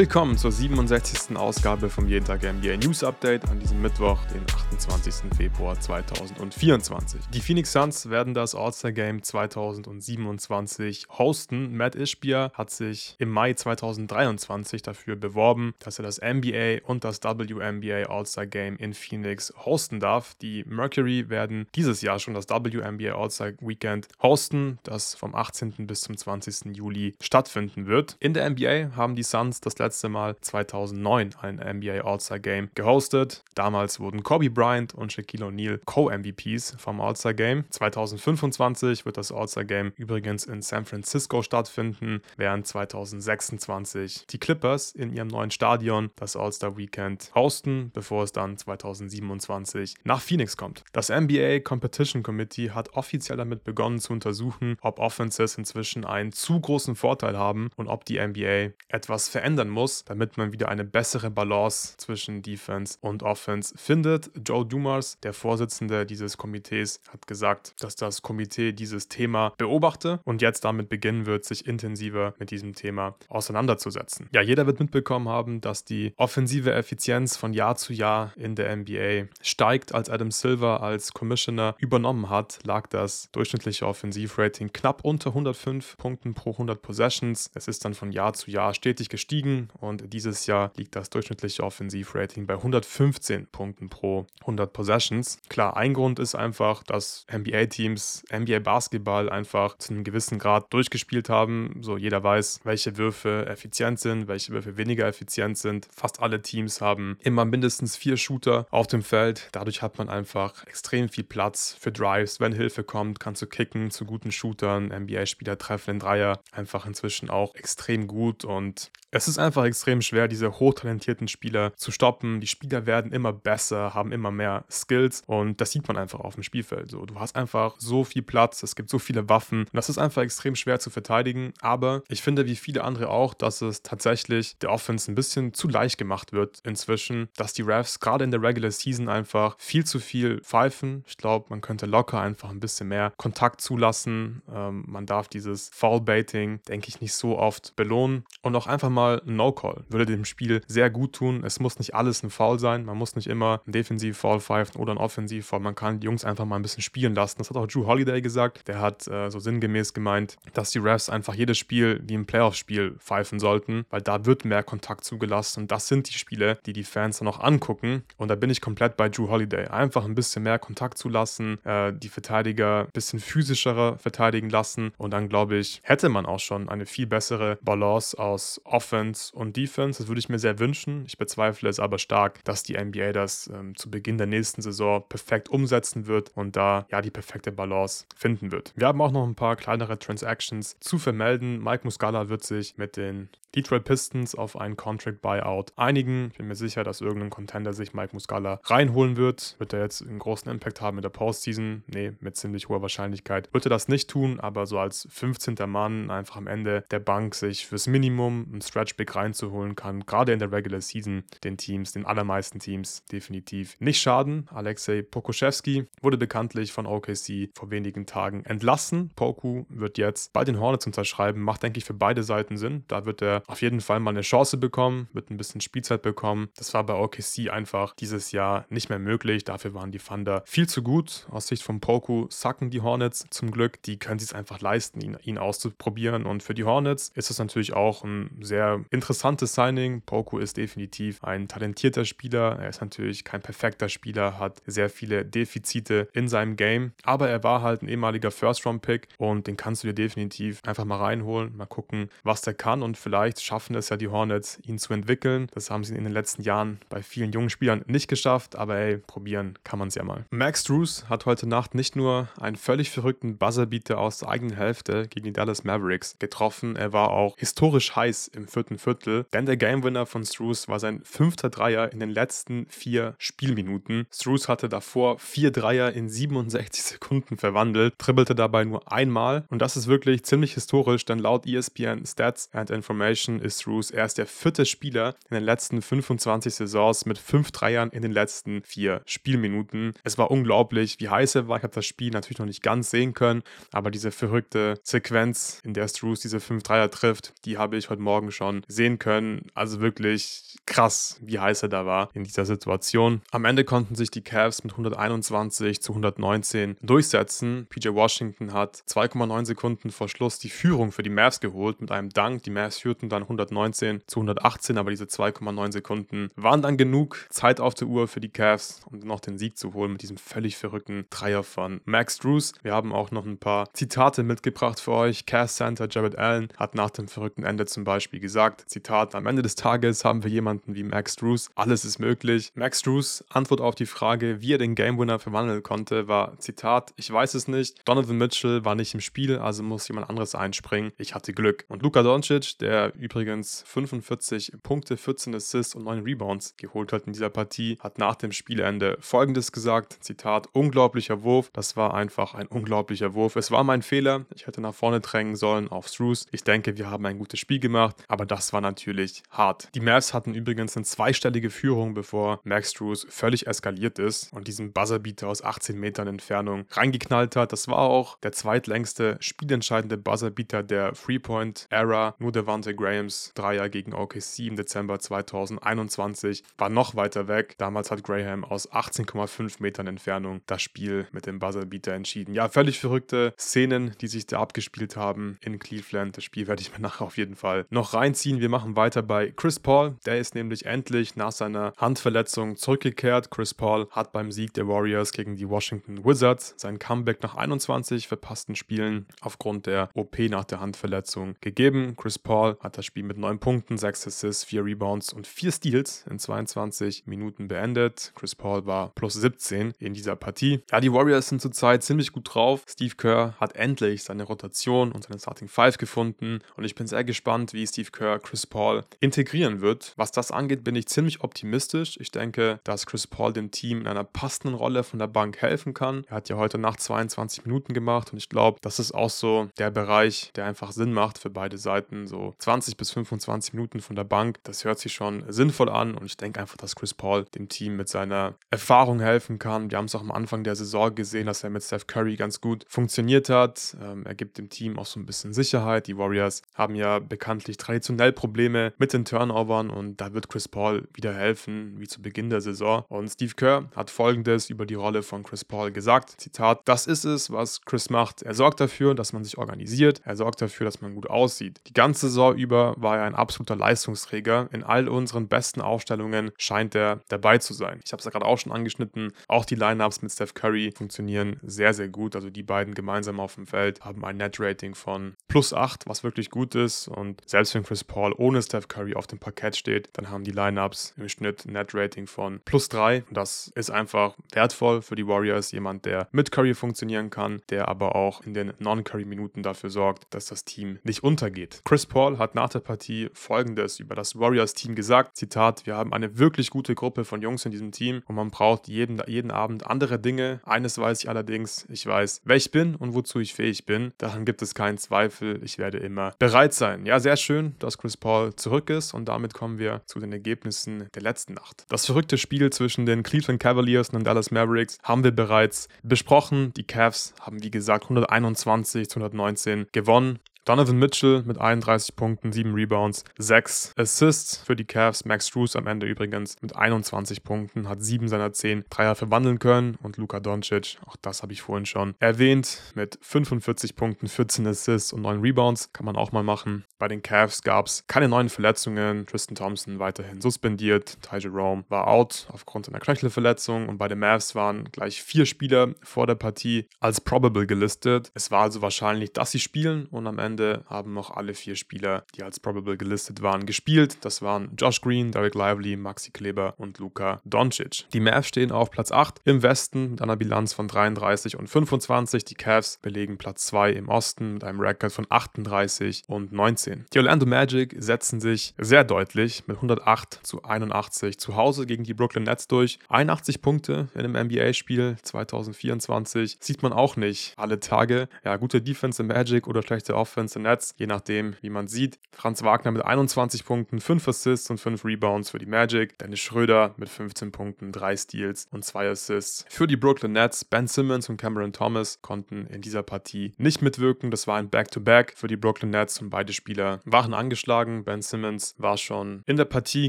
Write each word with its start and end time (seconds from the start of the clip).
Willkommen 0.00 0.38
zur 0.38 0.50
67. 0.50 1.36
Ausgabe 1.36 1.90
vom 1.90 2.08
Jeden 2.08 2.24
Tag 2.24 2.42
NBA 2.42 2.78
News 2.78 3.04
Update 3.04 3.46
an 3.50 3.60
diesem 3.60 3.82
Mittwoch, 3.82 4.24
den 4.32 4.40
28. 4.44 5.36
Februar 5.36 5.78
2024. 5.78 7.20
Die 7.34 7.40
Phoenix 7.42 7.70
Suns 7.70 8.08
werden 8.08 8.32
das 8.32 8.54
All-Star 8.54 8.92
Game 8.92 9.22
2027 9.22 11.06
hosten. 11.10 11.76
Matt 11.76 11.96
Ishbia 11.96 12.50
hat 12.54 12.70
sich 12.70 13.14
im 13.18 13.28
Mai 13.28 13.52
2023 13.52 14.80
dafür 14.80 15.16
beworben, 15.16 15.74
dass 15.80 15.98
er 15.98 16.04
das 16.04 16.18
NBA 16.18 16.78
und 16.86 17.04
das 17.04 17.22
WNBA 17.22 18.10
All-Star 18.10 18.46
Game 18.46 18.78
in 18.78 18.94
Phoenix 18.94 19.52
hosten 19.66 20.00
darf. 20.00 20.34
Die 20.36 20.64
Mercury 20.66 21.28
werden 21.28 21.66
dieses 21.74 22.00
Jahr 22.00 22.18
schon 22.18 22.32
das 22.32 22.48
WNBA 22.48 23.20
All-Star 23.20 23.52
Weekend 23.60 24.08
hosten, 24.22 24.78
das 24.82 25.14
vom 25.14 25.34
18. 25.34 25.86
bis 25.86 26.00
zum 26.00 26.16
20. 26.16 26.74
Juli 26.74 27.16
stattfinden 27.20 27.86
wird. 27.86 28.16
In 28.18 28.32
der 28.32 28.48
NBA 28.48 28.96
haben 28.96 29.14
die 29.14 29.24
Suns 29.24 29.60
das 29.60 29.76
letzte 29.78 29.89
Mal 30.08 30.36
2009 30.40 31.34
ein 31.40 31.56
NBA 31.56 32.02
All-Star 32.02 32.38
Game 32.38 32.70
gehostet. 32.74 33.44
Damals 33.54 34.00
wurden 34.00 34.22
Kobe 34.22 34.50
Bryant 34.50 34.94
und 34.94 35.12
Shaquille 35.12 35.46
O'Neal 35.46 35.80
Co-MVPs 35.84 36.76
vom 36.78 37.00
All-Star 37.00 37.34
Game. 37.34 37.64
2025 37.70 39.04
wird 39.04 39.16
das 39.16 39.32
All-Star 39.32 39.64
Game 39.64 39.92
übrigens 39.96 40.46
in 40.46 40.62
San 40.62 40.84
Francisco 40.84 41.42
stattfinden, 41.42 42.22
während 42.36 42.66
2026 42.66 44.26
die 44.28 44.38
Clippers 44.38 44.92
in 44.92 45.12
ihrem 45.12 45.28
neuen 45.28 45.50
Stadion 45.50 46.10
das 46.16 46.36
All-Star 46.36 46.76
Weekend 46.76 47.30
hosten, 47.34 47.90
bevor 47.92 48.24
es 48.24 48.32
dann 48.32 48.56
2027 48.56 49.94
nach 50.04 50.20
Phoenix 50.20 50.56
kommt. 50.56 50.84
Das 50.92 51.08
NBA 51.08 51.60
Competition 51.60 52.22
Committee 52.22 52.70
hat 52.70 52.94
offiziell 52.94 53.36
damit 53.36 53.64
begonnen 53.64 53.98
zu 53.98 54.12
untersuchen, 54.12 54.76
ob 54.80 54.98
Offenses 54.98 55.56
inzwischen 55.58 56.04
einen 56.04 56.32
zu 56.32 56.60
großen 56.60 56.94
Vorteil 56.94 57.36
haben 57.36 57.70
und 57.76 57.88
ob 57.88 58.04
die 58.04 58.20
NBA 58.20 58.74
etwas 58.88 59.28
verändern 59.28 59.69
muss, 59.70 60.04
damit 60.04 60.36
man 60.36 60.52
wieder 60.52 60.68
eine 60.68 60.84
bessere 60.84 61.30
Balance 61.30 61.96
zwischen 61.96 62.42
Defense 62.42 62.98
und 63.00 63.22
Offense 63.22 63.74
findet. 63.76 64.30
Joe 64.46 64.66
Dumas, 64.66 65.18
der 65.22 65.32
Vorsitzende 65.32 66.06
dieses 66.06 66.36
Komitees, 66.36 67.00
hat 67.12 67.26
gesagt, 67.26 67.74
dass 67.80 67.96
das 67.96 68.22
Komitee 68.22 68.72
dieses 68.72 69.08
Thema 69.08 69.52
beobachte 69.58 70.20
und 70.24 70.42
jetzt 70.42 70.64
damit 70.64 70.88
beginnen 70.88 71.26
wird, 71.26 71.44
sich 71.44 71.66
intensiver 71.66 72.34
mit 72.38 72.50
diesem 72.50 72.74
Thema 72.74 73.14
auseinanderzusetzen. 73.28 74.28
Ja, 74.32 74.42
jeder 74.42 74.66
wird 74.66 74.80
mitbekommen 74.80 75.28
haben, 75.28 75.60
dass 75.60 75.84
die 75.84 76.12
offensive 76.16 76.72
Effizienz 76.72 77.36
von 77.36 77.52
Jahr 77.52 77.76
zu 77.76 77.92
Jahr 77.92 78.32
in 78.36 78.54
der 78.54 78.74
NBA 78.76 79.28
steigt. 79.42 79.94
Als 79.94 80.10
Adam 80.10 80.30
Silver 80.30 80.82
als 80.82 81.12
Commissioner 81.12 81.74
übernommen 81.78 82.28
hat, 82.28 82.58
lag 82.64 82.86
das 82.88 83.28
durchschnittliche 83.32 83.86
Offensivrating 83.86 84.72
knapp 84.72 85.04
unter 85.04 85.30
105 85.30 85.96
Punkten 85.96 86.34
pro 86.34 86.52
100 86.52 86.82
Possessions. 86.82 87.50
Es 87.54 87.68
ist 87.68 87.84
dann 87.84 87.94
von 87.94 88.12
Jahr 88.12 88.32
zu 88.32 88.50
Jahr 88.50 88.74
stetig 88.74 89.08
gestiegen 89.08 89.59
und 89.78 90.12
dieses 90.12 90.46
Jahr 90.46 90.72
liegt 90.76 90.96
das 90.96 91.10
durchschnittliche 91.10 91.62
Offensivrating 91.62 92.46
bei 92.46 92.54
115 92.54 93.48
Punkten 93.48 93.90
pro 93.90 94.26
100 94.40 94.72
Possessions. 94.72 95.38
Klar, 95.48 95.76
ein 95.76 95.94
Grund 95.94 96.18
ist 96.18 96.34
einfach, 96.34 96.82
dass 96.82 97.26
NBA-Teams 97.30 98.24
NBA 98.32 98.60
Basketball 98.60 99.28
einfach 99.28 99.76
zu 99.78 99.92
einem 99.92 100.04
gewissen 100.04 100.38
Grad 100.38 100.72
durchgespielt 100.72 101.28
haben. 101.28 101.80
So 101.82 101.96
jeder 101.96 102.22
weiß, 102.22 102.60
welche 102.64 102.96
Würfe 102.96 103.46
effizient 103.46 104.00
sind, 104.00 104.26
welche 104.26 104.52
Würfe 104.52 104.76
weniger 104.78 105.06
effizient 105.06 105.58
sind. 105.58 105.88
Fast 105.94 106.20
alle 106.20 106.40
Teams 106.40 106.80
haben 106.80 107.18
immer 107.20 107.44
mindestens 107.44 107.96
vier 107.96 108.16
Shooter 108.16 108.66
auf 108.70 108.86
dem 108.86 109.02
Feld. 109.02 109.48
Dadurch 109.52 109.82
hat 109.82 109.98
man 109.98 110.08
einfach 110.08 110.66
extrem 110.66 111.08
viel 111.08 111.24
Platz 111.24 111.76
für 111.78 111.92
Drives. 111.92 112.40
Wenn 112.40 112.52
Hilfe 112.52 112.84
kommt, 112.84 113.20
kannst 113.20 113.42
du 113.42 113.46
kicken 113.46 113.90
zu 113.90 114.06
guten 114.06 114.32
Shootern. 114.32 114.86
NBA-Spieler 114.88 115.58
treffen 115.58 115.90
den 115.90 115.98
Dreier 115.98 116.40
einfach 116.52 116.86
inzwischen 116.86 117.30
auch 117.30 117.54
extrem 117.54 118.06
gut 118.06 118.44
und 118.44 118.90
es 119.12 119.26
ist 119.26 119.38
einfach 119.38 119.49
extrem 119.58 120.00
schwer, 120.00 120.28
diese 120.28 120.58
hochtalentierten 120.58 121.28
Spieler 121.28 121.74
zu 121.76 121.90
stoppen. 121.90 122.40
Die 122.40 122.46
Spieler 122.46 122.86
werden 122.86 123.12
immer 123.12 123.32
besser, 123.32 123.94
haben 123.94 124.12
immer 124.12 124.30
mehr 124.30 124.64
Skills 124.70 125.22
und 125.26 125.60
das 125.60 125.72
sieht 125.72 125.86
man 125.88 125.96
einfach 125.96 126.20
auf 126.20 126.34
dem 126.34 126.42
Spielfeld. 126.42 126.90
So, 126.90 127.04
du 127.04 127.18
hast 127.18 127.36
einfach 127.36 127.74
so 127.78 128.04
viel 128.04 128.22
Platz, 128.22 128.62
es 128.62 128.76
gibt 128.76 128.88
so 128.88 128.98
viele 128.98 129.28
Waffen 129.28 129.60
und 129.60 129.74
das 129.74 129.88
ist 129.88 129.98
einfach 129.98 130.22
extrem 130.22 130.56
schwer 130.56 130.80
zu 130.80 130.90
verteidigen. 130.90 131.52
Aber 131.60 132.02
ich 132.08 132.22
finde, 132.22 132.46
wie 132.46 132.56
viele 132.56 132.84
andere 132.84 133.08
auch, 133.08 133.34
dass 133.34 133.60
es 133.60 133.82
tatsächlich 133.82 134.56
der 134.58 134.70
Offense 134.70 135.10
ein 135.10 135.14
bisschen 135.14 135.52
zu 135.52 135.68
leicht 135.68 135.98
gemacht 135.98 136.32
wird 136.32 136.60
inzwischen, 136.64 137.28
dass 137.36 137.52
die 137.52 137.62
Refs 137.62 138.00
gerade 138.00 138.24
in 138.24 138.30
der 138.30 138.42
Regular 138.42 138.70
Season 138.70 139.08
einfach 139.08 139.56
viel 139.58 139.84
zu 139.84 139.98
viel 139.98 140.40
pfeifen. 140.40 141.04
Ich 141.06 141.16
glaube, 141.16 141.46
man 141.50 141.60
könnte 141.60 141.86
locker 141.86 142.20
einfach 142.20 142.50
ein 142.50 142.60
bisschen 142.60 142.88
mehr 142.88 143.12
Kontakt 143.16 143.60
zulassen. 143.60 144.42
Ähm, 144.52 144.84
man 144.86 145.06
darf 145.06 145.28
dieses 145.28 145.70
Foul-Baiting, 145.74 146.60
denke 146.68 146.88
ich, 146.88 147.00
nicht 147.00 147.14
so 147.14 147.38
oft 147.38 147.74
belohnen 147.76 148.24
und 148.42 148.56
auch 148.56 148.66
einfach 148.66 148.88
mal 148.88 149.00
mal 149.00 149.22
ein 149.26 149.36
No-Call. 149.40 149.84
Würde 149.88 150.04
dem 150.04 150.26
Spiel 150.26 150.60
sehr 150.66 150.90
gut 150.90 151.14
tun. 151.14 151.42
Es 151.44 151.60
muss 151.60 151.78
nicht 151.78 151.94
alles 151.94 152.22
ein 152.22 152.30
Foul 152.30 152.58
sein. 152.58 152.84
Man 152.84 152.98
muss 152.98 153.16
nicht 153.16 153.26
immer 153.26 153.62
ein 153.66 153.72
Defensiv-Foul 153.72 154.40
pfeifen 154.40 154.80
oder 154.80 154.92
ein 154.92 154.98
Offensiv-Foul. 154.98 155.60
Man 155.60 155.74
kann 155.74 155.98
die 156.00 156.04
Jungs 156.04 156.24
einfach 156.24 156.44
mal 156.44 156.56
ein 156.56 156.62
bisschen 156.62 156.82
spielen 156.82 157.14
lassen. 157.14 157.38
Das 157.38 157.48
hat 157.48 157.56
auch 157.56 157.66
Drew 157.66 157.86
Holiday 157.86 158.20
gesagt. 158.20 158.68
Der 158.68 158.80
hat 158.80 159.08
äh, 159.08 159.30
so 159.30 159.40
sinngemäß 159.40 159.94
gemeint, 159.94 160.36
dass 160.52 160.70
die 160.70 160.78
Refs 160.78 161.08
einfach 161.08 161.34
jedes 161.34 161.56
Spiel 161.56 162.02
wie 162.06 162.14
ein 162.14 162.26
Playoff-Spiel 162.26 162.96
pfeifen 162.98 163.40
sollten, 163.40 163.86
weil 163.88 164.02
da 164.02 164.26
wird 164.26 164.44
mehr 164.44 164.62
Kontakt 164.62 165.04
zugelassen. 165.04 165.60
Und 165.60 165.72
das 165.72 165.88
sind 165.88 166.08
die 166.10 166.18
Spiele, 166.18 166.58
die 166.66 166.74
die 166.74 166.84
Fans 166.84 167.18
dann 167.18 167.28
auch 167.28 167.40
angucken. 167.40 168.04
Und 168.18 168.28
da 168.28 168.34
bin 168.34 168.50
ich 168.50 168.60
komplett 168.60 168.98
bei 168.98 169.08
Drew 169.08 169.28
Holiday. 169.28 169.68
Einfach 169.68 170.04
ein 170.04 170.14
bisschen 170.14 170.42
mehr 170.42 170.58
Kontakt 170.58 170.98
zulassen, 170.98 171.64
äh, 171.64 171.92
die 171.94 172.10
Verteidiger 172.10 172.80
ein 172.80 172.92
bisschen 172.92 173.20
physischerer 173.20 173.96
verteidigen 173.98 174.50
lassen. 174.50 174.92
Und 174.98 175.12
dann, 175.12 175.30
glaube 175.30 175.56
ich, 175.56 175.80
hätte 175.82 176.10
man 176.10 176.26
auch 176.26 176.40
schon 176.40 176.68
eine 176.68 176.84
viel 176.84 177.06
bessere 177.06 177.58
Balance 177.62 178.18
aus 178.18 178.60
Offense 178.64 179.29
Und 179.32 179.56
Defense. 179.56 179.98
Das 179.98 180.08
würde 180.08 180.18
ich 180.18 180.28
mir 180.28 180.38
sehr 180.38 180.58
wünschen. 180.58 181.04
Ich 181.06 181.18
bezweifle 181.18 181.68
es 181.68 181.80
aber 181.80 181.98
stark, 181.98 182.44
dass 182.44 182.62
die 182.62 182.76
NBA 182.76 183.12
das 183.12 183.50
ähm, 183.52 183.76
zu 183.76 183.90
Beginn 183.90 184.18
der 184.18 184.26
nächsten 184.26 184.62
Saison 184.62 185.04
perfekt 185.08 185.48
umsetzen 185.48 186.06
wird 186.06 186.32
und 186.34 186.56
da 186.56 186.86
ja 186.90 187.00
die 187.00 187.10
perfekte 187.10 187.52
Balance 187.52 188.06
finden 188.16 188.52
wird. 188.52 188.72
Wir 188.76 188.86
haben 188.86 189.00
auch 189.00 189.12
noch 189.12 189.26
ein 189.26 189.34
paar 189.34 189.56
kleinere 189.56 189.98
Transactions 189.98 190.76
zu 190.80 190.98
vermelden. 190.98 191.62
Mike 191.62 191.84
Muscala 191.84 192.28
wird 192.28 192.44
sich 192.44 192.76
mit 192.76 192.96
den 192.96 193.28
Detroit 193.54 193.84
Pistons 193.84 194.34
auf 194.34 194.58
einen 194.58 194.76
Contract 194.76 195.20
Buyout 195.22 195.72
einigen. 195.76 196.28
Ich 196.32 196.38
bin 196.38 196.48
mir 196.48 196.54
sicher, 196.54 196.84
dass 196.84 197.00
irgendein 197.00 197.30
Contender 197.30 197.72
sich 197.72 197.94
Mike 197.94 198.10
Muscala 198.12 198.60
reinholen 198.64 199.16
wird. 199.16 199.56
Wird 199.58 199.72
er 199.72 199.80
jetzt 199.80 200.02
einen 200.02 200.18
großen 200.18 200.50
Impact 200.50 200.80
haben 200.80 200.98
in 200.98 201.02
der 201.02 201.08
Postseason? 201.10 201.82
Nee, 201.86 202.12
mit 202.20 202.36
ziemlich 202.36 202.68
hoher 202.68 202.82
Wahrscheinlichkeit. 202.82 203.48
Wird 203.52 203.66
er 203.66 203.70
das 203.70 203.88
nicht 203.88 204.08
tun, 204.08 204.40
aber 204.40 204.66
so 204.66 204.78
als 204.78 205.08
15. 205.10 205.56
Mann 205.66 206.10
einfach 206.10 206.36
am 206.36 206.46
Ende 206.46 206.84
der 206.90 207.00
Bank 207.00 207.34
sich 207.34 207.66
fürs 207.66 207.86
Minimum 207.86 208.46
ein 208.52 208.60
Stretch 208.60 208.96
Big 208.96 209.14
reinzuholen 209.14 209.76
kann, 209.76 210.06
gerade 210.06 210.32
in 210.32 210.38
der 210.38 210.52
Regular 210.52 210.80
Season 210.80 211.24
den 211.44 211.56
Teams, 211.56 211.92
den 211.92 212.06
allermeisten 212.06 212.58
Teams 212.58 213.04
definitiv 213.10 213.76
nicht 213.80 214.00
schaden. 214.00 214.48
Alexei 214.52 215.02
Pokuschewski 215.02 215.86
wurde 216.00 216.18
bekanntlich 216.18 216.72
von 216.72 216.86
OKC 216.86 217.50
vor 217.54 217.70
wenigen 217.70 218.06
Tagen 218.06 218.44
entlassen. 218.44 219.10
Poku 219.16 219.64
wird 219.68 219.98
jetzt 219.98 220.32
bei 220.32 220.44
den 220.44 220.60
Hornets 220.60 220.86
unterschreiben, 220.86 221.40
macht 221.42 221.62
denke 221.62 221.78
ich 221.78 221.84
für 221.84 221.94
beide 221.94 222.22
Seiten 222.22 222.56
Sinn. 222.56 222.84
Da 222.88 223.06
wird 223.06 223.22
er 223.22 223.39
auf 223.46 223.62
jeden 223.62 223.80
Fall 223.80 224.00
mal 224.00 224.10
eine 224.10 224.22
Chance 224.22 224.56
bekommen, 224.56 225.08
wird 225.12 225.30
ein 225.30 225.36
bisschen 225.36 225.60
Spielzeit 225.60 226.02
bekommen. 226.02 226.48
Das 226.56 226.74
war 226.74 226.84
bei 226.84 226.94
OKC 226.94 227.50
einfach 227.50 227.94
dieses 227.94 228.32
Jahr 228.32 228.66
nicht 228.68 228.88
mehr 228.88 228.98
möglich. 228.98 229.44
Dafür 229.44 229.74
waren 229.74 229.92
die 229.92 229.98
Thunder 229.98 230.42
viel 230.46 230.68
zu 230.68 230.82
gut. 230.82 231.26
Aus 231.30 231.46
Sicht 231.46 231.62
von 231.62 231.80
Poku 231.80 232.26
sacken 232.30 232.70
die 232.70 232.80
Hornets 232.80 233.26
zum 233.30 233.50
Glück. 233.50 233.82
Die 233.82 233.98
können 233.98 234.18
sich 234.18 234.34
einfach 234.34 234.60
leisten, 234.60 235.00
ihn, 235.00 235.16
ihn 235.22 235.38
auszuprobieren. 235.38 236.26
Und 236.26 236.42
für 236.42 236.54
die 236.54 236.64
Hornets 236.64 237.10
ist 237.14 237.30
es 237.30 237.38
natürlich 237.38 237.72
auch 237.72 238.04
ein 238.04 238.30
sehr 238.40 238.84
interessantes 238.90 239.54
Signing. 239.54 240.02
Poku 240.02 240.38
ist 240.38 240.56
definitiv 240.56 241.22
ein 241.24 241.48
talentierter 241.48 242.04
Spieler. 242.04 242.58
Er 242.60 242.68
ist 242.68 242.80
natürlich 242.80 243.24
kein 243.24 243.42
perfekter 243.42 243.88
Spieler, 243.88 244.38
hat 244.38 244.62
sehr 244.66 244.90
viele 244.90 245.24
Defizite 245.24 246.08
in 246.12 246.28
seinem 246.28 246.56
Game. 246.56 246.92
Aber 247.04 247.28
er 247.28 247.42
war 247.42 247.62
halt 247.62 247.82
ein 247.82 247.88
ehemaliger 247.88 248.30
First-Round-Pick 248.30 249.08
und 249.18 249.46
den 249.46 249.56
kannst 249.56 249.82
du 249.82 249.88
dir 249.88 249.94
definitiv 249.94 250.60
einfach 250.64 250.84
mal 250.84 250.98
reinholen. 250.98 251.56
Mal 251.56 251.66
gucken, 251.66 252.10
was 252.22 252.42
der 252.42 252.54
kann 252.54 252.82
und 252.82 252.96
vielleicht 252.96 253.29
vielleicht 253.30 253.44
schaffen 253.44 253.76
es 253.76 253.90
ja 253.90 253.96
die 253.96 254.08
Hornets, 254.08 254.58
ihn 254.66 254.78
zu 254.78 254.92
entwickeln. 254.92 255.46
Das 255.54 255.70
haben 255.70 255.84
sie 255.84 255.94
in 255.94 256.02
den 256.02 256.12
letzten 256.12 256.42
Jahren 256.42 256.80
bei 256.88 257.00
vielen 257.02 257.30
jungen 257.30 257.50
Spielern 257.50 257.84
nicht 257.86 258.08
geschafft, 258.08 258.56
aber 258.56 258.76
ey, 258.76 258.96
probieren 258.98 259.56
kann 259.62 259.78
man 259.78 259.88
es 259.88 259.94
ja 259.94 260.02
mal. 260.02 260.24
Max 260.30 260.64
Drews 260.64 261.08
hat 261.08 261.26
heute 261.26 261.46
Nacht 261.46 261.74
nicht 261.74 261.94
nur 261.94 262.28
einen 262.40 262.56
völlig 262.56 262.90
verrückten 262.90 263.38
Buzzerbeater 263.38 263.98
aus 263.98 264.18
der 264.18 264.30
eigenen 264.30 264.56
Hälfte 264.56 265.06
gegen 265.06 265.26
die 265.26 265.32
Dallas 265.32 265.62
Mavericks 265.62 266.16
getroffen, 266.18 266.74
er 266.74 266.92
war 266.92 267.10
auch 267.10 267.36
historisch 267.38 267.94
heiß 267.94 268.28
im 268.28 268.48
vierten 268.48 268.78
Viertel, 268.78 269.26
denn 269.32 269.46
der 269.46 269.56
Gamewinner 269.56 270.06
von 270.06 270.24
Struce 270.24 270.66
war 270.66 270.80
sein 270.80 271.02
fünfter 271.04 271.50
Dreier 271.50 271.92
in 271.92 272.00
den 272.00 272.10
letzten 272.10 272.66
vier 272.68 273.14
Spielminuten. 273.18 274.06
Struce 274.12 274.48
hatte 274.48 274.68
davor 274.68 275.18
vier 275.18 275.52
Dreier 275.52 275.92
in 275.92 276.08
67 276.08 276.82
Sekunden 276.82 277.36
verwandelt, 277.36 277.94
trippelte 277.98 278.34
dabei 278.34 278.64
nur 278.64 278.90
einmal 278.90 279.44
und 279.50 279.62
das 279.62 279.76
ist 279.76 279.86
wirklich 279.86 280.24
ziemlich 280.24 280.54
historisch, 280.54 281.04
denn 281.04 281.20
laut 281.20 281.46
ESPN 281.46 282.04
Stats 282.04 282.48
and 282.52 282.70
Information 282.70 283.19
Possession 283.20 283.40
ist 283.40 283.66
Roos 283.66 283.90
erst 283.90 284.16
der 284.16 284.26
vierte 284.26 284.64
Spieler 284.64 285.14
in 285.28 285.34
den 285.34 285.44
letzten 285.44 285.82
25 285.82 286.54
Saisons 286.54 287.04
mit 287.04 287.18
fünf 287.18 287.50
Dreiern 287.50 287.90
in 287.90 288.00
den 288.00 288.12
letzten 288.12 288.62
vier 288.62 289.02
Spielminuten. 289.04 289.92
Es 290.02 290.16
war 290.16 290.30
unglaublich, 290.30 290.96
wie 291.00 291.10
heiß 291.10 291.34
er 291.34 291.48
war. 291.48 291.58
Ich 291.58 291.62
habe 291.62 291.74
das 291.74 291.84
Spiel 291.84 292.10
natürlich 292.10 292.38
noch 292.38 292.46
nicht 292.46 292.62
ganz 292.62 292.90
sehen 292.90 293.12
können, 293.12 293.42
aber 293.72 293.90
diese 293.90 294.10
verrückte 294.10 294.80
Sequenz, 294.82 295.60
in 295.64 295.74
der 295.74 295.86
Struce 295.88 296.20
diese 296.20 296.40
fünf 296.40 296.62
Dreier 296.62 296.90
trifft, 296.90 297.34
die 297.44 297.58
habe 297.58 297.76
ich 297.76 297.90
heute 297.90 298.00
Morgen 298.00 298.32
schon 298.32 298.62
sehen 298.68 298.98
können. 298.98 299.50
Also 299.54 299.80
wirklich 299.80 300.56
krass, 300.64 301.18
wie 301.20 301.38
heiß 301.38 301.62
er 301.64 301.68
da 301.68 301.84
war 301.84 302.08
in 302.14 302.24
dieser 302.24 302.46
Situation. 302.46 303.20
Am 303.32 303.44
Ende 303.44 303.64
konnten 303.64 303.96
sich 303.96 304.10
die 304.10 304.22
Cavs 304.22 304.64
mit 304.64 304.72
121 304.72 305.82
zu 305.82 305.92
119 305.92 306.78
durchsetzen. 306.80 307.66
PJ 307.68 307.90
Washington 307.90 308.54
hat 308.54 308.82
2,9 308.88 309.44
Sekunden 309.44 309.90
vor 309.90 310.08
Schluss 310.08 310.38
die 310.38 310.48
Führung 310.48 310.90
für 310.90 311.02
die 311.02 311.10
Mavs 311.10 311.40
geholt 311.40 311.82
mit 311.82 311.90
einem 311.90 312.08
Dank. 312.08 312.44
Die 312.44 312.50
Mavs 312.50 312.78
führten 312.78 313.09
dann 313.10 313.22
119 313.22 314.02
zu 314.06 314.20
118, 314.20 314.78
aber 314.78 314.90
diese 314.90 315.04
2,9 315.04 315.72
Sekunden 315.72 316.30
waren 316.36 316.62
dann 316.62 316.76
genug 316.76 317.26
Zeit 317.30 317.60
auf 317.60 317.74
der 317.74 317.88
Uhr 317.88 318.08
für 318.08 318.20
die 318.20 318.28
Cavs, 318.28 318.80
um 318.90 318.98
noch 319.00 319.20
den 319.20 319.38
Sieg 319.38 319.58
zu 319.58 319.74
holen 319.74 319.92
mit 319.92 320.02
diesem 320.02 320.16
völlig 320.16 320.56
verrückten 320.56 321.06
Dreier 321.10 321.42
von 321.42 321.80
Max 321.84 322.18
Drews. 322.18 322.54
Wir 322.62 322.72
haben 322.72 322.92
auch 322.92 323.10
noch 323.10 323.26
ein 323.26 323.38
paar 323.38 323.72
Zitate 323.74 324.22
mitgebracht 324.22 324.80
für 324.80 324.92
euch. 324.92 325.26
Cavs 325.26 325.56
Center 325.56 325.88
Jared 325.90 326.16
Allen 326.16 326.48
hat 326.56 326.74
nach 326.74 326.90
dem 326.90 327.08
verrückten 327.08 327.44
Ende 327.44 327.66
zum 327.66 327.84
Beispiel 327.84 328.20
gesagt, 328.20 328.64
Zitat, 328.68 329.14
am 329.14 329.26
Ende 329.26 329.42
des 329.42 329.54
Tages 329.54 330.04
haben 330.04 330.22
wir 330.22 330.30
jemanden 330.30 330.74
wie 330.74 330.82
Max 330.82 331.16
Drews. 331.16 331.50
Alles 331.54 331.84
ist 331.84 331.98
möglich. 331.98 332.52
Max 332.54 332.82
Drews 332.82 333.24
Antwort 333.28 333.60
auf 333.60 333.74
die 333.74 333.86
Frage, 333.86 334.40
wie 334.40 334.54
er 334.54 334.58
den 334.58 334.74
Game 334.74 334.98
Winner 334.98 335.18
verwandeln 335.18 335.62
konnte, 335.62 336.08
war 336.08 336.38
Zitat, 336.38 336.92
ich 336.96 337.10
weiß 337.10 337.34
es 337.34 337.48
nicht. 337.48 337.86
Donovan 337.86 338.16
Mitchell 338.16 338.64
war 338.64 338.74
nicht 338.74 338.94
im 338.94 339.00
Spiel, 339.00 339.38
also 339.38 339.62
muss 339.62 339.88
jemand 339.88 340.08
anderes 340.08 340.34
einspringen. 340.34 340.92
Ich 340.98 341.14
hatte 341.14 341.32
Glück. 341.32 341.64
Und 341.68 341.82
Luka 341.82 342.02
Doncic, 342.02 342.58
der 342.58 342.92
übrigens 343.00 343.64
45 343.66 344.52
Punkte, 344.62 344.96
14 344.96 345.34
Assists 345.34 345.74
und 345.74 345.84
9 345.84 346.02
Rebounds 346.02 346.54
geholt 346.56 346.92
hat 346.92 347.06
in 347.06 347.12
dieser 347.12 347.30
Partie, 347.30 347.78
hat 347.80 347.98
nach 347.98 348.16
dem 348.16 348.32
Spielende 348.32 348.96
folgendes 349.00 349.52
gesagt: 349.52 349.98
Zitat, 350.00 350.48
unglaublicher 350.52 351.22
Wurf. 351.22 351.50
Das 351.52 351.76
war 351.76 351.94
einfach 351.94 352.34
ein 352.34 352.46
unglaublicher 352.46 353.14
Wurf. 353.14 353.36
Es 353.36 353.50
war 353.50 353.64
mein 353.64 353.82
Fehler. 353.82 354.26
Ich 354.34 354.46
hätte 354.46 354.60
nach 354.60 354.74
vorne 354.74 355.00
drängen 355.00 355.36
sollen 355.36 355.68
auf 355.68 355.88
Struce. 355.88 356.26
Ich 356.30 356.44
denke, 356.44 356.76
wir 356.76 356.90
haben 356.90 357.06
ein 357.06 357.18
gutes 357.18 357.40
Spiel 357.40 357.58
gemacht, 357.58 357.96
aber 358.08 358.26
das 358.26 358.52
war 358.52 358.60
natürlich 358.60 359.22
hart. 359.30 359.68
Die 359.74 359.80
Mavs 359.80 360.14
hatten 360.14 360.34
übrigens 360.34 360.76
eine 360.76 360.84
zweistellige 360.84 361.50
Führung, 361.50 361.94
bevor 361.94 362.40
Max 362.44 362.70
Struce 362.70 363.06
völlig 363.08 363.46
eskaliert 363.46 363.98
ist 363.98 364.32
und 364.32 364.46
diesen 364.48 364.72
Buzzerbeater 364.72 365.28
aus 365.28 365.42
18 365.42 365.78
Metern 365.78 366.08
Entfernung 366.08 366.66
reingeknallt 366.70 367.36
hat. 367.36 367.52
Das 367.52 367.68
war 367.68 367.78
auch 367.78 368.18
der 368.18 368.32
zweitlängste 368.32 369.16
spielentscheidende 369.20 369.96
Buzzerbeater 369.96 370.62
der 370.62 370.92
Three-Point-Era. 370.92 372.14
Nur 372.18 372.32
Devante 372.32 372.74
Grahams 372.90 373.32
Dreier 373.34 373.68
gegen 373.68 373.94
OKC 373.94 374.40
im 374.40 374.56
Dezember 374.56 374.98
2021 374.98 376.42
war 376.58 376.68
noch 376.68 376.96
weiter 376.96 377.28
weg. 377.28 377.54
Damals 377.58 377.92
hat 377.92 378.02
Graham 378.02 378.44
aus 378.44 378.70
18,5 378.72 379.62
Metern 379.62 379.86
Entfernung 379.86 380.40
das 380.46 380.62
Spiel 380.62 381.06
mit 381.12 381.26
dem 381.26 381.38
Buzzerbeater 381.38 381.92
entschieden. 381.92 382.34
Ja, 382.34 382.48
völlig 382.48 382.80
verrückte 382.80 383.32
Szenen, 383.38 383.94
die 384.00 384.08
sich 384.08 384.26
da 384.26 384.40
abgespielt 384.40 384.96
haben 384.96 385.38
in 385.40 385.60
Cleveland. 385.60 386.16
Das 386.16 386.24
Spiel 386.24 386.48
werde 386.48 386.62
ich 386.62 386.72
mir 386.72 386.80
nachher 386.80 387.04
auf 387.04 387.16
jeden 387.16 387.36
Fall 387.36 387.64
noch 387.70 387.94
reinziehen. 387.94 388.40
Wir 388.40 388.48
machen 388.48 388.74
weiter 388.74 389.02
bei 389.02 389.30
Chris 389.30 389.60
Paul. 389.60 389.96
Der 390.04 390.18
ist 390.18 390.34
nämlich 390.34 390.66
endlich 390.66 391.14
nach 391.14 391.32
seiner 391.32 391.72
Handverletzung 391.76 392.56
zurückgekehrt. 392.56 393.30
Chris 393.30 393.54
Paul 393.54 393.86
hat 393.92 394.10
beim 394.10 394.32
Sieg 394.32 394.52
der 394.54 394.66
Warriors 394.66 395.12
gegen 395.12 395.36
die 395.36 395.48
Washington 395.48 396.04
Wizards 396.04 396.54
sein 396.56 396.80
Comeback 396.80 397.22
nach 397.22 397.36
21 397.36 398.08
verpassten 398.08 398.56
Spielen 398.56 399.06
aufgrund 399.20 399.66
der 399.66 399.90
OP 399.94 400.18
nach 400.18 400.44
der 400.44 400.60
Handverletzung 400.60 401.36
gegeben. 401.40 401.94
Chris 401.96 402.18
Paul 402.18 402.56
hat 402.60 402.79
das 402.80 402.86
Spiel 402.86 403.02
mit 403.02 403.18
9 403.18 403.38
Punkten, 403.38 403.76
6 403.76 404.06
Assists, 404.06 404.44
4 404.44 404.64
Rebounds 404.64 405.12
und 405.12 405.26
4 405.26 405.52
Steals 405.52 406.04
in 406.10 406.18
22 406.18 407.06
Minuten 407.06 407.46
beendet. 407.46 408.12
Chris 408.14 408.34
Paul 408.34 408.64
war 408.64 408.92
plus 408.94 409.14
17 409.14 409.74
in 409.78 409.92
dieser 409.92 410.16
Partie. 410.16 410.60
Ja, 410.72 410.80
die 410.80 410.92
Warriors 410.92 411.28
sind 411.28 411.42
zurzeit 411.42 411.82
ziemlich 411.82 412.12
gut 412.12 412.34
drauf. 412.34 412.64
Steve 412.66 412.94
Kerr 412.96 413.34
hat 413.38 413.54
endlich 413.54 414.02
seine 414.02 414.22
Rotation 414.22 414.92
und 414.92 415.04
seine 415.04 415.20
Starting 415.20 415.48
Five 415.48 415.76
gefunden 415.76 416.40
und 416.56 416.64
ich 416.64 416.74
bin 416.74 416.86
sehr 416.86 417.04
gespannt, 417.04 417.52
wie 417.52 417.66
Steve 417.66 417.90
Kerr 417.90 418.18
Chris 418.18 418.46
Paul 418.46 418.84
integrieren 419.00 419.60
wird. 419.60 419.92
Was 419.96 420.10
das 420.10 420.30
angeht, 420.30 420.64
bin 420.64 420.74
ich 420.74 420.88
ziemlich 420.88 421.20
optimistisch. 421.20 421.98
Ich 422.00 422.10
denke, 422.10 422.60
dass 422.64 422.86
Chris 422.86 423.06
Paul 423.06 423.34
dem 423.34 423.50
Team 423.50 423.82
in 423.82 423.88
einer 423.88 424.04
passenden 424.04 424.54
Rolle 424.54 424.84
von 424.84 424.98
der 424.98 425.06
Bank 425.06 425.42
helfen 425.42 425.74
kann. 425.74 426.04
Er 426.08 426.16
hat 426.16 426.30
ja 426.30 426.36
heute 426.36 426.56
Nacht 426.56 426.80
22 426.80 427.44
Minuten 427.44 427.74
gemacht 427.74 428.10
und 428.12 428.18
ich 428.18 428.30
glaube, 428.30 428.58
das 428.62 428.78
ist 428.78 428.92
auch 428.92 429.10
so 429.10 429.50
der 429.58 429.70
Bereich, 429.70 430.30
der 430.34 430.46
einfach 430.46 430.72
Sinn 430.72 430.94
macht 430.94 431.18
für 431.18 431.30
beide 431.30 431.58
Seiten. 431.58 432.06
So 432.06 432.34
20 432.38 432.59
bis 432.76 432.90
25 432.90 433.54
Minuten 433.54 433.80
von 433.80 433.96
der 433.96 434.04
Bank, 434.04 434.38
das 434.44 434.64
hört 434.64 434.78
sich 434.78 434.92
schon 434.92 435.24
sinnvoll 435.28 435.68
an 435.68 435.94
und 435.94 436.06
ich 436.06 436.16
denke 436.16 436.40
einfach, 436.40 436.56
dass 436.56 436.76
Chris 436.76 436.94
Paul 436.94 437.24
dem 437.34 437.48
Team 437.48 437.76
mit 437.76 437.88
seiner 437.88 438.34
Erfahrung 438.50 439.00
helfen 439.00 439.38
kann. 439.38 439.70
Wir 439.70 439.78
haben 439.78 439.86
es 439.86 439.94
auch 439.94 440.00
am 440.00 440.10
Anfang 440.10 440.44
der 440.44 440.56
Saison 440.56 440.94
gesehen, 440.94 441.26
dass 441.26 441.44
er 441.44 441.50
mit 441.50 441.62
Steph 441.62 441.86
Curry 441.86 442.16
ganz 442.16 442.40
gut 442.40 442.64
funktioniert 442.68 443.28
hat. 443.28 443.76
Ähm, 443.82 444.04
er 444.04 444.14
gibt 444.14 444.38
dem 444.38 444.48
Team 444.48 444.78
auch 444.78 444.86
so 444.86 445.00
ein 445.00 445.06
bisschen 445.06 445.32
Sicherheit. 445.32 445.86
Die 445.86 445.96
Warriors 445.96 446.42
haben 446.54 446.74
ja 446.74 446.98
bekanntlich 446.98 447.56
traditionell 447.56 448.12
Probleme 448.12 448.72
mit 448.78 448.92
den 448.92 449.04
Turnovern 449.04 449.70
und 449.70 450.00
da 450.00 450.12
wird 450.12 450.28
Chris 450.28 450.48
Paul 450.48 450.88
wieder 450.94 451.14
helfen, 451.14 451.74
wie 451.78 451.86
zu 451.86 452.02
Beginn 452.02 452.30
der 452.30 452.40
Saison. 452.40 452.84
Und 452.88 453.08
Steve 453.08 453.34
Kerr 453.34 453.68
hat 453.74 453.90
folgendes 453.90 454.50
über 454.50 454.66
die 454.66 454.74
Rolle 454.74 455.02
von 455.02 455.22
Chris 455.22 455.44
Paul 455.44 455.72
gesagt: 455.72 456.20
Zitat, 456.20 456.60
das 456.64 456.86
ist 456.86 457.04
es, 457.04 457.30
was 457.30 457.62
Chris 457.62 457.90
macht. 457.90 458.22
Er 458.22 458.34
sorgt 458.34 458.60
dafür, 458.60 458.94
dass 458.94 459.12
man 459.12 459.24
sich 459.24 459.38
organisiert. 459.38 460.00
Er 460.04 460.16
sorgt 460.16 460.42
dafür, 460.42 460.64
dass 460.64 460.80
man 460.80 460.94
gut 460.94 461.08
aussieht. 461.08 461.60
Die 461.66 461.72
ganze 461.72 462.08
Saison 462.08 462.36
über 462.36 462.49
war 462.50 462.98
er 462.98 463.04
ein 463.04 463.14
absoluter 463.14 463.56
Leistungsträger. 463.56 464.48
In 464.52 464.62
all 464.62 464.88
unseren 464.88 465.28
besten 465.28 465.60
Aufstellungen 465.60 466.32
scheint 466.36 466.74
er 466.74 467.00
dabei 467.08 467.38
zu 467.38 467.54
sein. 467.54 467.80
Ich 467.84 467.92
habe 467.92 468.00
es 468.00 468.04
ja 468.04 468.10
gerade 468.10 468.26
auch 468.26 468.38
schon 468.38 468.52
angeschnitten. 468.52 469.12
Auch 469.28 469.44
die 469.44 469.54
Lineups 469.54 470.02
mit 470.02 470.12
Steph 470.12 470.34
Curry 470.34 470.72
funktionieren 470.76 471.38
sehr, 471.42 471.74
sehr 471.74 471.88
gut. 471.88 472.14
Also 472.14 472.30
die 472.30 472.42
beiden 472.42 472.74
gemeinsam 472.74 473.20
auf 473.20 473.34
dem 473.34 473.46
Feld 473.46 473.84
haben 473.84 474.04
ein 474.04 474.16
Net-Rating 474.16 474.74
von 474.74 475.16
plus 475.30 475.54
8, 475.54 475.84
was 475.86 476.04
wirklich 476.04 476.28
gut 476.28 476.54
ist. 476.54 476.88
Und 476.88 477.22
selbst 477.24 477.54
wenn 477.54 477.62
Chris 477.62 477.84
Paul 477.84 478.12
ohne 478.18 478.42
Steph 478.42 478.68
Curry 478.68 478.94
auf 478.94 479.06
dem 479.06 479.18
Parkett 479.18 479.56
steht, 479.56 479.88
dann 479.94 480.10
haben 480.10 480.24
die 480.24 480.32
Lineups 480.32 480.94
im 480.98 481.08
Schnitt 481.08 481.46
ein 481.46 481.52
Net-Rating 481.52 482.06
von 482.06 482.40
plus 482.44 482.68
3. 482.68 483.04
Das 483.10 483.50
ist 483.54 483.70
einfach 483.70 484.16
wertvoll 484.32 484.82
für 484.82 484.96
die 484.96 485.06
Warriors. 485.06 485.52
Jemand, 485.52 485.86
der 485.86 486.08
mit 486.10 486.32
Curry 486.32 486.52
funktionieren 486.52 487.10
kann, 487.10 487.40
der 487.48 487.68
aber 487.68 487.94
auch 487.94 488.22
in 488.22 488.34
den 488.34 488.52
Non-Curry-Minuten 488.58 489.42
dafür 489.44 489.70
sorgt, 489.70 490.12
dass 490.12 490.26
das 490.26 490.44
Team 490.44 490.80
nicht 490.82 491.04
untergeht. 491.04 491.62
Chris 491.64 491.86
Paul 491.86 492.18
hat 492.18 492.34
nach 492.34 492.48
der 492.48 492.60
Partie 492.60 493.08
folgendes 493.12 493.78
über 493.78 493.94
das 493.94 494.18
Warriors-Team 494.18 494.74
gesagt: 494.74 495.16
Zitat, 495.16 495.64
wir 495.64 495.76
haben 495.76 495.92
eine 495.92 496.18
wirklich 496.18 496.50
gute 496.50 496.74
Gruppe 496.74 497.04
von 497.04 497.22
Jungs 497.22 497.44
in 497.44 497.52
diesem 497.52 497.70
Team 497.70 498.02
und 498.06 498.16
man 498.16 498.30
braucht 498.30 498.66
jeden, 498.66 499.00
jeden 499.06 499.30
Abend 499.30 499.64
andere 499.68 500.00
Dinge. 500.00 500.40
Eines 500.44 500.76
weiß 500.76 501.04
ich 501.04 501.08
allerdings, 501.08 501.66
ich 501.68 501.86
weiß, 501.86 502.22
wer 502.24 502.36
ich 502.36 502.50
bin 502.50 502.74
und 502.74 502.94
wozu 502.94 503.20
ich 503.20 503.32
fähig 503.34 503.64
bin. 503.64 503.92
Daran 503.98 504.24
gibt 504.24 504.42
es 504.42 504.54
keinen 504.54 504.78
Zweifel. 504.78 505.19
Ich 505.20 505.58
werde 505.58 505.78
immer 505.78 506.12
bereit 506.18 506.54
sein. 506.54 506.86
Ja, 506.86 507.00
sehr 507.00 507.16
schön, 507.16 507.54
dass 507.58 507.78
Chris 507.78 507.96
Paul 507.96 508.34
zurück 508.34 508.70
ist 508.70 508.94
und 508.94 509.06
damit 509.06 509.34
kommen 509.34 509.58
wir 509.58 509.82
zu 509.86 509.98
den 509.98 510.12
Ergebnissen 510.12 510.88
der 510.94 511.02
letzten 511.02 511.34
Nacht. 511.34 511.64
Das 511.68 511.86
verrückte 511.86 512.18
Spiel 512.18 512.50
zwischen 512.50 512.86
den 512.86 513.02
Cleveland 513.02 513.40
Cavaliers 513.40 513.90
und 513.90 514.00
den 514.00 514.04
Dallas 514.04 514.30
Mavericks 514.30 514.78
haben 514.82 515.04
wir 515.04 515.12
bereits 515.12 515.68
besprochen. 515.82 516.52
Die 516.56 516.64
Cavs 516.64 517.14
haben 517.20 517.42
wie 517.42 517.50
gesagt 517.50 517.84
121 517.84 518.88
zu 518.88 519.00
119 519.00 519.66
gewonnen. 519.72 520.18
Donovan 520.46 520.78
Mitchell 520.78 521.22
mit 521.26 521.38
31 521.38 521.96
Punkten, 521.96 522.32
7 522.32 522.54
Rebounds, 522.54 523.04
6 523.18 523.74
Assists 523.76 524.38
für 524.38 524.56
die 524.56 524.64
Cavs. 524.64 525.04
Max 525.04 525.28
Struess 525.28 525.54
am 525.54 525.66
Ende 525.66 525.86
übrigens 525.86 526.36
mit 526.40 526.56
21 526.56 527.22
Punkten, 527.22 527.68
hat 527.68 527.82
7 527.82 528.08
seiner 528.08 528.32
10 528.32 528.64
Dreier 528.70 528.94
verwandeln 528.94 529.38
können. 529.38 529.76
Und 529.82 529.98
Luka 529.98 530.18
Doncic, 530.18 530.78
auch 530.86 530.96
das 530.96 531.22
habe 531.22 531.34
ich 531.34 531.42
vorhin 531.42 531.66
schon 531.66 531.94
erwähnt, 531.98 532.62
mit 532.74 532.98
45 533.02 533.76
Punkten, 533.76 534.08
14 534.08 534.46
Assists 534.46 534.92
und 534.94 535.02
9 535.02 535.20
Rebounds. 535.20 535.72
Kann 535.74 535.84
man 535.84 535.96
auch 535.96 536.12
mal 536.12 536.22
machen. 536.22 536.64
Bei 536.78 536.88
den 536.88 537.02
Cavs 537.02 537.42
gab 537.42 537.66
es 537.66 537.86
keine 537.86 538.08
neuen 538.08 538.30
Verletzungen. 538.30 539.06
Tristan 539.06 539.34
Thompson 539.34 539.78
weiterhin 539.78 540.22
suspendiert. 540.22 540.96
Ty 541.02 541.18
Jerome 541.18 541.64
war 541.68 541.86
out 541.86 542.26
aufgrund 542.32 542.66
einer 542.68 542.80
Knöchelverletzung. 542.80 543.68
Und 543.68 543.76
bei 543.76 543.88
den 543.88 543.98
Mavs 543.98 544.34
waren 544.34 544.64
gleich 544.72 545.02
vier 545.02 545.26
Spieler 545.26 545.74
vor 545.82 546.06
der 546.06 546.14
Partie 546.14 546.66
als 546.80 547.00
probable 547.02 547.46
gelistet. 547.46 548.10
Es 548.14 548.30
war 548.30 548.42
also 548.42 548.62
wahrscheinlich, 548.62 549.12
dass 549.12 549.30
sie 549.30 549.38
spielen 549.38 549.86
und 549.86 550.06
am 550.06 550.18
Ende 550.18 550.29
Ende 550.30 550.64
haben 550.68 550.92
noch 550.92 551.10
alle 551.10 551.34
vier 551.34 551.56
Spieler, 551.56 552.04
die 552.14 552.22
als 552.22 552.38
probable 552.38 552.76
gelistet 552.76 553.20
waren, 553.20 553.46
gespielt. 553.46 553.98
Das 554.02 554.22
waren 554.22 554.50
Josh 554.56 554.80
Green, 554.80 555.10
Derek 555.10 555.34
Lively, 555.34 555.76
Maxi 555.76 556.12
Kleber 556.12 556.54
und 556.56 556.78
Luka 556.78 557.20
Doncic. 557.24 557.86
Die 557.92 557.98
Mavs 557.98 558.28
stehen 558.28 558.52
auf 558.52 558.70
Platz 558.70 558.92
8 558.92 559.20
im 559.24 559.42
Westen 559.42 559.90
mit 559.92 560.02
einer 560.02 560.16
Bilanz 560.16 560.52
von 560.52 560.68
33 560.68 561.36
und 561.36 561.48
25. 561.48 562.24
Die 562.24 562.36
Cavs 562.36 562.78
belegen 562.80 563.18
Platz 563.18 563.46
2 563.46 563.72
im 563.72 563.88
Osten 563.88 564.34
mit 564.34 564.44
einem 564.44 564.60
Rekord 564.60 564.92
von 564.92 565.06
38 565.08 566.04
und 566.06 566.32
19. 566.32 566.86
Die 566.94 566.98
Orlando 566.98 567.26
Magic 567.26 567.74
setzen 567.76 568.20
sich 568.20 568.54
sehr 568.56 568.84
deutlich 568.84 569.48
mit 569.48 569.56
108 569.56 570.20
zu 570.22 570.44
81 570.44 571.18
zu 571.18 571.34
Hause 571.34 571.66
gegen 571.66 571.82
die 571.82 571.94
Brooklyn 571.94 572.22
Nets 572.22 572.46
durch. 572.46 572.78
81 572.88 573.42
Punkte 573.42 573.88
in 573.94 574.00
einem 574.02 574.28
NBA-Spiel 574.28 574.96
2024 575.02 576.36
sieht 576.40 576.62
man 576.62 576.72
auch 576.72 576.94
nicht 576.94 577.34
alle 577.36 577.58
Tage. 577.58 578.08
Ja, 578.24 578.36
gute 578.36 578.62
Defense 578.62 579.02
im 579.02 579.08
Magic 579.08 579.48
oder 579.48 579.62
schlechte 579.62 579.96
Offense 579.96 580.19
Offense 580.20 580.38
der 580.38 580.50
Nets, 580.50 580.74
je 580.76 580.86
nachdem, 580.86 581.34
wie 581.40 581.48
man 581.48 581.66
sieht. 581.66 581.98
Franz 582.12 582.42
Wagner 582.42 582.72
mit 582.72 582.84
21 582.84 583.46
Punkten, 583.46 583.80
5 583.80 584.06
Assists 584.06 584.50
und 584.50 584.58
5 584.58 584.84
Rebounds 584.84 585.30
für 585.30 585.38
die 585.38 585.46
Magic. 585.46 585.96
Dennis 585.98 586.20
Schröder 586.20 586.74
mit 586.76 586.90
15 586.90 587.32
Punkten, 587.32 587.72
3 587.72 587.96
Steals 587.96 588.46
und 588.50 588.62
2 588.62 588.90
Assists 588.90 589.46
für 589.48 589.66
die 589.66 589.76
Brooklyn 589.76 590.12
Nets. 590.12 590.44
Ben 590.44 590.66
Simmons 590.66 591.08
und 591.08 591.16
Cameron 591.16 591.54
Thomas 591.54 592.02
konnten 592.02 592.46
in 592.48 592.60
dieser 592.60 592.82
Partie 592.82 593.32
nicht 593.38 593.62
mitwirken. 593.62 594.10
Das 594.10 594.26
war 594.26 594.36
ein 594.36 594.50
Back-to-Back 594.50 595.12
-Back 595.12 595.16
für 595.16 595.26
die 595.26 595.36
Brooklyn 595.36 595.70
Nets 595.70 596.02
und 596.02 596.10
beide 596.10 596.34
Spieler 596.34 596.80
waren 596.84 597.14
angeschlagen. 597.14 597.84
Ben 597.84 598.02
Simmons 598.02 598.54
war 598.58 598.76
schon 598.76 599.22
in 599.24 599.38
der 599.38 599.46
Partie 599.46 599.88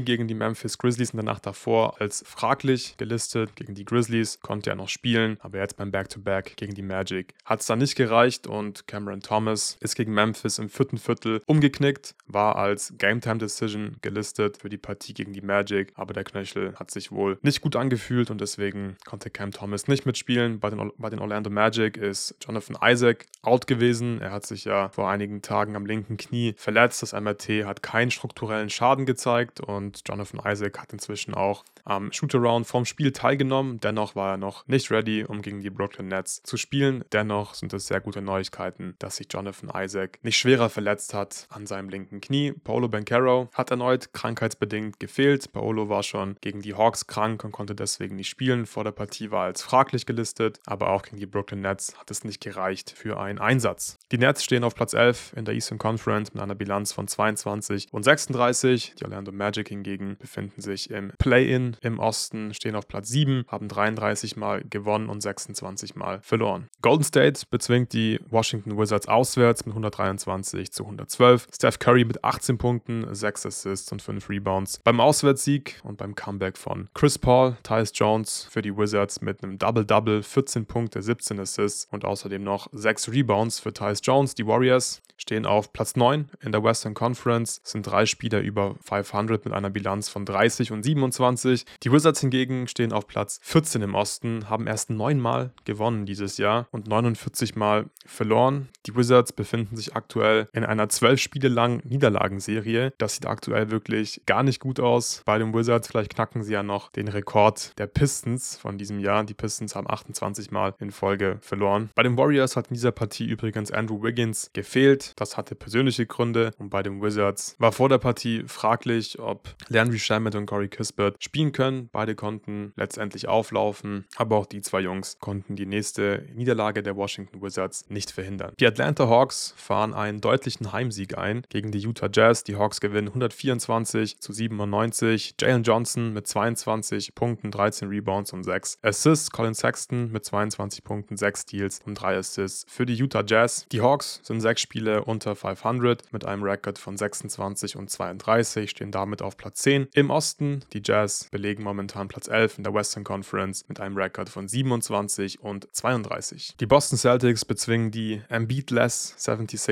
gegen 0.00 0.28
die 0.28 0.34
Memphis 0.34 0.78
Grizzlies 0.78 1.10
in 1.10 1.18
der 1.18 1.26
Nacht 1.26 1.44
davor 1.44 2.00
als 2.00 2.24
fraglich 2.26 2.96
gelistet. 2.96 3.54
Gegen 3.56 3.74
die 3.74 3.84
Grizzlies 3.84 4.40
konnte 4.40 4.70
er 4.70 4.76
noch 4.76 4.88
spielen, 4.88 5.36
aber 5.40 5.58
jetzt 5.58 5.76
beim 5.76 5.90
Back-to-Back 5.90 6.46
-Back 6.46 6.56
gegen 6.56 6.72
die 6.72 6.82
Magic 6.82 7.34
hat 7.44 7.60
es 7.60 7.66
dann 7.66 7.80
nicht 7.80 7.96
gereicht 7.96 8.46
und 8.46 8.86
Cameron 8.86 9.20
Thomas 9.20 9.76
ist 9.80 9.96
gegen 9.96 10.14
Memphis 10.14 10.21
im 10.22 10.68
vierten 10.68 10.98
Viertel 10.98 11.40
umgeknickt, 11.46 12.14
war 12.26 12.56
als 12.56 12.94
Game 12.98 13.20
Time 13.20 13.38
Decision 13.38 13.96
gelistet 14.02 14.58
für 14.58 14.68
die 14.68 14.78
Partie 14.78 15.14
gegen 15.14 15.32
die 15.32 15.40
Magic, 15.40 15.92
aber 15.94 16.12
der 16.14 16.24
Knöchel 16.24 16.74
hat 16.76 16.90
sich 16.90 17.12
wohl 17.12 17.38
nicht 17.42 17.60
gut 17.60 17.76
angefühlt 17.76 18.30
und 18.30 18.40
deswegen 18.40 18.96
konnte 19.04 19.30
Cam 19.30 19.50
Thomas 19.50 19.88
nicht 19.88 20.06
mitspielen. 20.06 20.60
Bei 20.60 20.70
den, 20.70 20.92
bei 20.96 21.10
den 21.10 21.18
Orlando 21.18 21.50
Magic 21.50 21.96
ist 21.96 22.36
Jonathan 22.40 22.76
Isaac 22.82 23.26
out 23.42 23.66
gewesen. 23.66 24.20
Er 24.20 24.32
hat 24.32 24.46
sich 24.46 24.64
ja 24.64 24.88
vor 24.90 25.10
einigen 25.10 25.42
Tagen 25.42 25.76
am 25.76 25.86
linken 25.86 26.16
Knie 26.16 26.54
verletzt. 26.56 27.02
Das 27.02 27.12
MRT 27.12 27.64
hat 27.64 27.82
keinen 27.82 28.10
strukturellen 28.10 28.70
Schaden 28.70 29.06
gezeigt 29.06 29.60
und 29.60 30.02
Jonathan 30.06 30.40
Isaac 30.44 30.78
hat 30.78 30.92
inzwischen 30.92 31.34
auch 31.34 31.64
am 31.84 32.12
Shootaround 32.12 32.66
vom 32.66 32.84
Spiel 32.84 33.12
teilgenommen. 33.12 33.80
Dennoch 33.80 34.14
war 34.14 34.32
er 34.32 34.36
noch 34.36 34.66
nicht 34.66 34.90
ready, 34.90 35.24
um 35.24 35.42
gegen 35.42 35.60
die 35.60 35.70
Brooklyn 35.70 36.08
Nets 36.08 36.42
zu 36.42 36.56
spielen. 36.56 37.04
Dennoch 37.12 37.54
sind 37.54 37.72
es 37.72 37.86
sehr 37.86 38.00
gute 38.00 38.22
Neuigkeiten, 38.22 38.94
dass 38.98 39.16
sich 39.16 39.26
Jonathan 39.30 39.70
Isaac 39.74 40.11
nicht 40.22 40.36
schwerer 40.36 40.68
verletzt 40.68 41.14
hat 41.14 41.46
an 41.50 41.66
seinem 41.66 41.88
linken 41.88 42.20
Knie. 42.20 42.52
Paolo 42.52 42.88
Bencaro 42.88 43.48
hat 43.54 43.70
erneut 43.70 44.12
krankheitsbedingt 44.12 45.00
gefehlt. 45.00 45.52
Paolo 45.52 45.88
war 45.88 46.02
schon 46.02 46.36
gegen 46.40 46.62
die 46.62 46.74
Hawks 46.74 47.06
krank 47.06 47.44
und 47.44 47.52
konnte 47.52 47.74
deswegen 47.74 48.16
nicht 48.16 48.28
spielen. 48.28 48.66
Vor 48.66 48.84
der 48.84 48.92
Partie 48.92 49.30
war 49.30 49.44
er 49.44 49.46
als 49.46 49.62
fraglich 49.62 50.06
gelistet, 50.06 50.60
aber 50.66 50.90
auch 50.90 51.02
gegen 51.02 51.18
die 51.18 51.26
Brooklyn 51.26 51.60
Nets 51.60 51.98
hat 51.98 52.10
es 52.10 52.24
nicht 52.24 52.40
gereicht 52.40 52.90
für 52.90 53.18
einen 53.20 53.38
Einsatz. 53.38 53.98
Die 54.10 54.18
Nets 54.18 54.44
stehen 54.44 54.64
auf 54.64 54.74
Platz 54.74 54.94
11 54.94 55.32
in 55.36 55.44
der 55.44 55.54
Eastern 55.54 55.78
Conference 55.78 56.32
mit 56.32 56.42
einer 56.42 56.54
Bilanz 56.54 56.92
von 56.92 57.08
22 57.08 57.88
und 57.90 58.02
36. 58.02 58.94
Die 58.98 59.04
Orlando 59.04 59.32
Magic 59.32 59.68
hingegen 59.68 60.16
befinden 60.18 60.60
sich 60.60 60.90
im 60.90 61.12
Play-In 61.18 61.76
im 61.80 61.98
Osten 61.98 62.54
stehen 62.54 62.76
auf 62.76 62.88
Platz 62.88 63.08
7, 63.08 63.44
haben 63.48 63.68
33 63.68 64.36
Mal 64.36 64.62
gewonnen 64.68 65.08
und 65.08 65.20
26 65.20 65.94
Mal 65.94 66.20
verloren. 66.22 66.68
Golden 66.80 67.04
State 67.04 67.42
bezwingt 67.50 67.92
die 67.92 68.20
Washington 68.28 68.78
Wizards 68.78 69.08
auswärts 69.08 69.66
mit 69.66 69.74
123 70.02 70.72
zu 70.72 70.84
112. 70.84 71.46
Steph 71.54 71.78
Curry 71.78 72.04
mit 72.04 72.22
18 72.24 72.58
Punkten, 72.58 73.06
6 73.12 73.46
Assists 73.46 73.92
und 73.92 74.02
5 74.02 74.28
Rebounds. 74.28 74.80
Beim 74.84 75.00
Auswärtssieg 75.00 75.80
und 75.84 75.98
beim 75.98 76.14
Comeback 76.14 76.58
von 76.58 76.88
Chris 76.94 77.18
Paul, 77.18 77.56
Tyus 77.62 77.92
Jones 77.94 78.46
für 78.50 78.62
die 78.62 78.76
Wizards 78.76 79.20
mit 79.20 79.42
einem 79.42 79.58
Double-Double, 79.58 80.22
14 80.22 80.66
Punkte, 80.66 81.02
17 81.02 81.38
Assists 81.40 81.88
und 81.90 82.04
außerdem 82.04 82.42
noch 82.42 82.68
6 82.72 83.10
Rebounds 83.10 83.60
für 83.60 83.72
Tyus 83.72 84.00
Jones. 84.02 84.34
Die 84.34 84.46
Warriors 84.46 85.00
stehen 85.16 85.46
auf 85.46 85.72
Platz 85.72 85.96
9 85.96 86.28
in 86.40 86.52
der 86.52 86.62
Western 86.62 86.94
Conference, 86.94 87.60
sind 87.62 87.86
drei 87.86 88.06
Spieler 88.06 88.40
über 88.40 88.76
500 88.82 89.44
mit 89.44 89.54
einer 89.54 89.70
Bilanz 89.70 90.08
von 90.08 90.24
30 90.24 90.72
und 90.72 90.82
27. 90.82 91.64
Die 91.82 91.92
Wizards 91.92 92.20
hingegen 92.20 92.66
stehen 92.66 92.92
auf 92.92 93.06
Platz 93.06 93.38
14 93.42 93.82
im 93.82 93.94
Osten, 93.94 94.48
haben 94.50 94.66
erst 94.66 94.90
neunmal 94.90 95.52
gewonnen 95.64 96.06
dieses 96.06 96.38
Jahr 96.38 96.66
und 96.72 96.88
49 96.88 97.54
Mal 97.56 97.86
verloren. 98.04 98.68
Die 98.86 98.96
Wizards 98.96 99.32
befinden 99.32 99.76
sich 99.76 99.91
aktuell 99.96 100.48
in 100.52 100.64
einer 100.64 100.88
zwölf 100.88 101.20
Spiele 101.20 101.48
langen 101.48 101.82
Niederlagenserie. 101.84 102.92
Das 102.98 103.14
sieht 103.14 103.26
aktuell 103.26 103.70
wirklich 103.70 104.22
gar 104.26 104.42
nicht 104.42 104.60
gut 104.60 104.80
aus. 104.80 105.22
Bei 105.24 105.38
den 105.38 105.54
Wizards 105.54 105.88
vielleicht 105.88 106.14
knacken 106.14 106.42
sie 106.42 106.52
ja 106.52 106.62
noch 106.62 106.90
den 106.90 107.08
Rekord 107.08 107.78
der 107.78 107.86
Pistons 107.86 108.56
von 108.56 108.78
diesem 108.78 108.98
Jahr. 108.98 109.24
Die 109.24 109.34
Pistons 109.34 109.74
haben 109.74 109.88
28 109.88 110.50
Mal 110.50 110.74
in 110.78 110.90
Folge 110.90 111.38
verloren. 111.40 111.90
Bei 111.94 112.02
den 112.02 112.16
Warriors 112.16 112.56
hat 112.56 112.68
in 112.68 112.74
dieser 112.74 112.92
Partie 112.92 113.26
übrigens 113.26 113.70
Andrew 113.70 114.02
Wiggins 114.02 114.50
gefehlt. 114.52 115.12
Das 115.16 115.36
hatte 115.36 115.54
persönliche 115.54 116.06
Gründe 116.06 116.52
und 116.58 116.70
bei 116.70 116.82
den 116.82 117.02
Wizards 117.02 117.56
war 117.58 117.72
vor 117.72 117.88
der 117.88 117.98
Partie 117.98 118.44
fraglich, 118.46 119.18
ob 119.18 119.54
Landry 119.68 119.98
Shamet 119.98 120.34
und 120.34 120.46
Corey 120.46 120.68
Kispert 120.68 121.16
spielen 121.22 121.52
können. 121.52 121.88
Beide 121.92 122.14
konnten 122.14 122.72
letztendlich 122.76 123.28
auflaufen, 123.28 124.06
aber 124.16 124.36
auch 124.36 124.46
die 124.46 124.60
zwei 124.60 124.80
Jungs 124.80 125.18
konnten 125.18 125.56
die 125.56 125.66
nächste 125.66 126.26
Niederlage 126.34 126.82
der 126.82 126.96
Washington 126.96 127.42
Wizards 127.42 127.88
nicht 127.88 128.10
verhindern. 128.10 128.52
Die 128.60 128.66
Atlanta 128.66 129.08
Hawks 129.08 129.54
fahren 129.56 129.81
einen 129.90 130.20
deutlichen 130.20 130.72
Heimsieg 130.72 131.18
ein 131.18 131.42
gegen 131.48 131.72
die 131.72 131.80
Utah 131.80 132.08
Jazz. 132.12 132.44
Die 132.44 132.56
Hawks 132.56 132.80
gewinnen 132.80 133.08
124 133.08 134.20
zu 134.20 134.32
97. 134.32 135.34
Jalen 135.40 135.62
Johnson 135.62 136.12
mit 136.12 136.26
22 136.26 137.14
Punkten, 137.14 137.50
13 137.50 137.88
Rebounds 137.88 138.32
und 138.32 138.44
6 138.44 138.78
Assists. 138.82 139.30
Colin 139.30 139.54
Sexton 139.54 140.12
mit 140.12 140.24
22 140.24 140.84
Punkten, 140.84 141.16
6 141.16 141.42
Steals 141.42 141.80
und 141.84 141.94
3 141.94 142.18
Assists 142.18 142.64
für 142.68 142.86
die 142.86 142.94
Utah 142.94 143.24
Jazz. 143.26 143.66
Die 143.72 143.80
Hawks 143.80 144.20
sind 144.22 144.40
sechs 144.40 144.60
Spiele 144.60 145.04
unter 145.04 145.34
500 145.34 146.12
mit 146.12 146.24
einem 146.24 146.42
Rekord 146.42 146.78
von 146.78 146.96
26 146.96 147.76
und 147.76 147.90
32, 147.90 148.70
stehen 148.70 148.90
damit 148.90 149.22
auf 149.22 149.36
Platz 149.36 149.62
10. 149.62 149.88
Im 149.94 150.10
Osten, 150.10 150.60
die 150.72 150.82
Jazz 150.84 151.28
belegen 151.30 151.62
momentan 151.62 152.08
Platz 152.08 152.28
11 152.28 152.58
in 152.58 152.64
der 152.64 152.74
Western 152.74 153.04
Conference 153.04 153.64
mit 153.68 153.80
einem 153.80 153.96
Rekord 153.96 154.28
von 154.28 154.48
27 154.48 155.40
und 155.40 155.68
32. 155.72 156.54
Die 156.60 156.66
Boston 156.66 156.98
Celtics 156.98 157.44
bezwingen 157.44 157.90
die 157.90 158.22
Embiid-less 158.28 159.14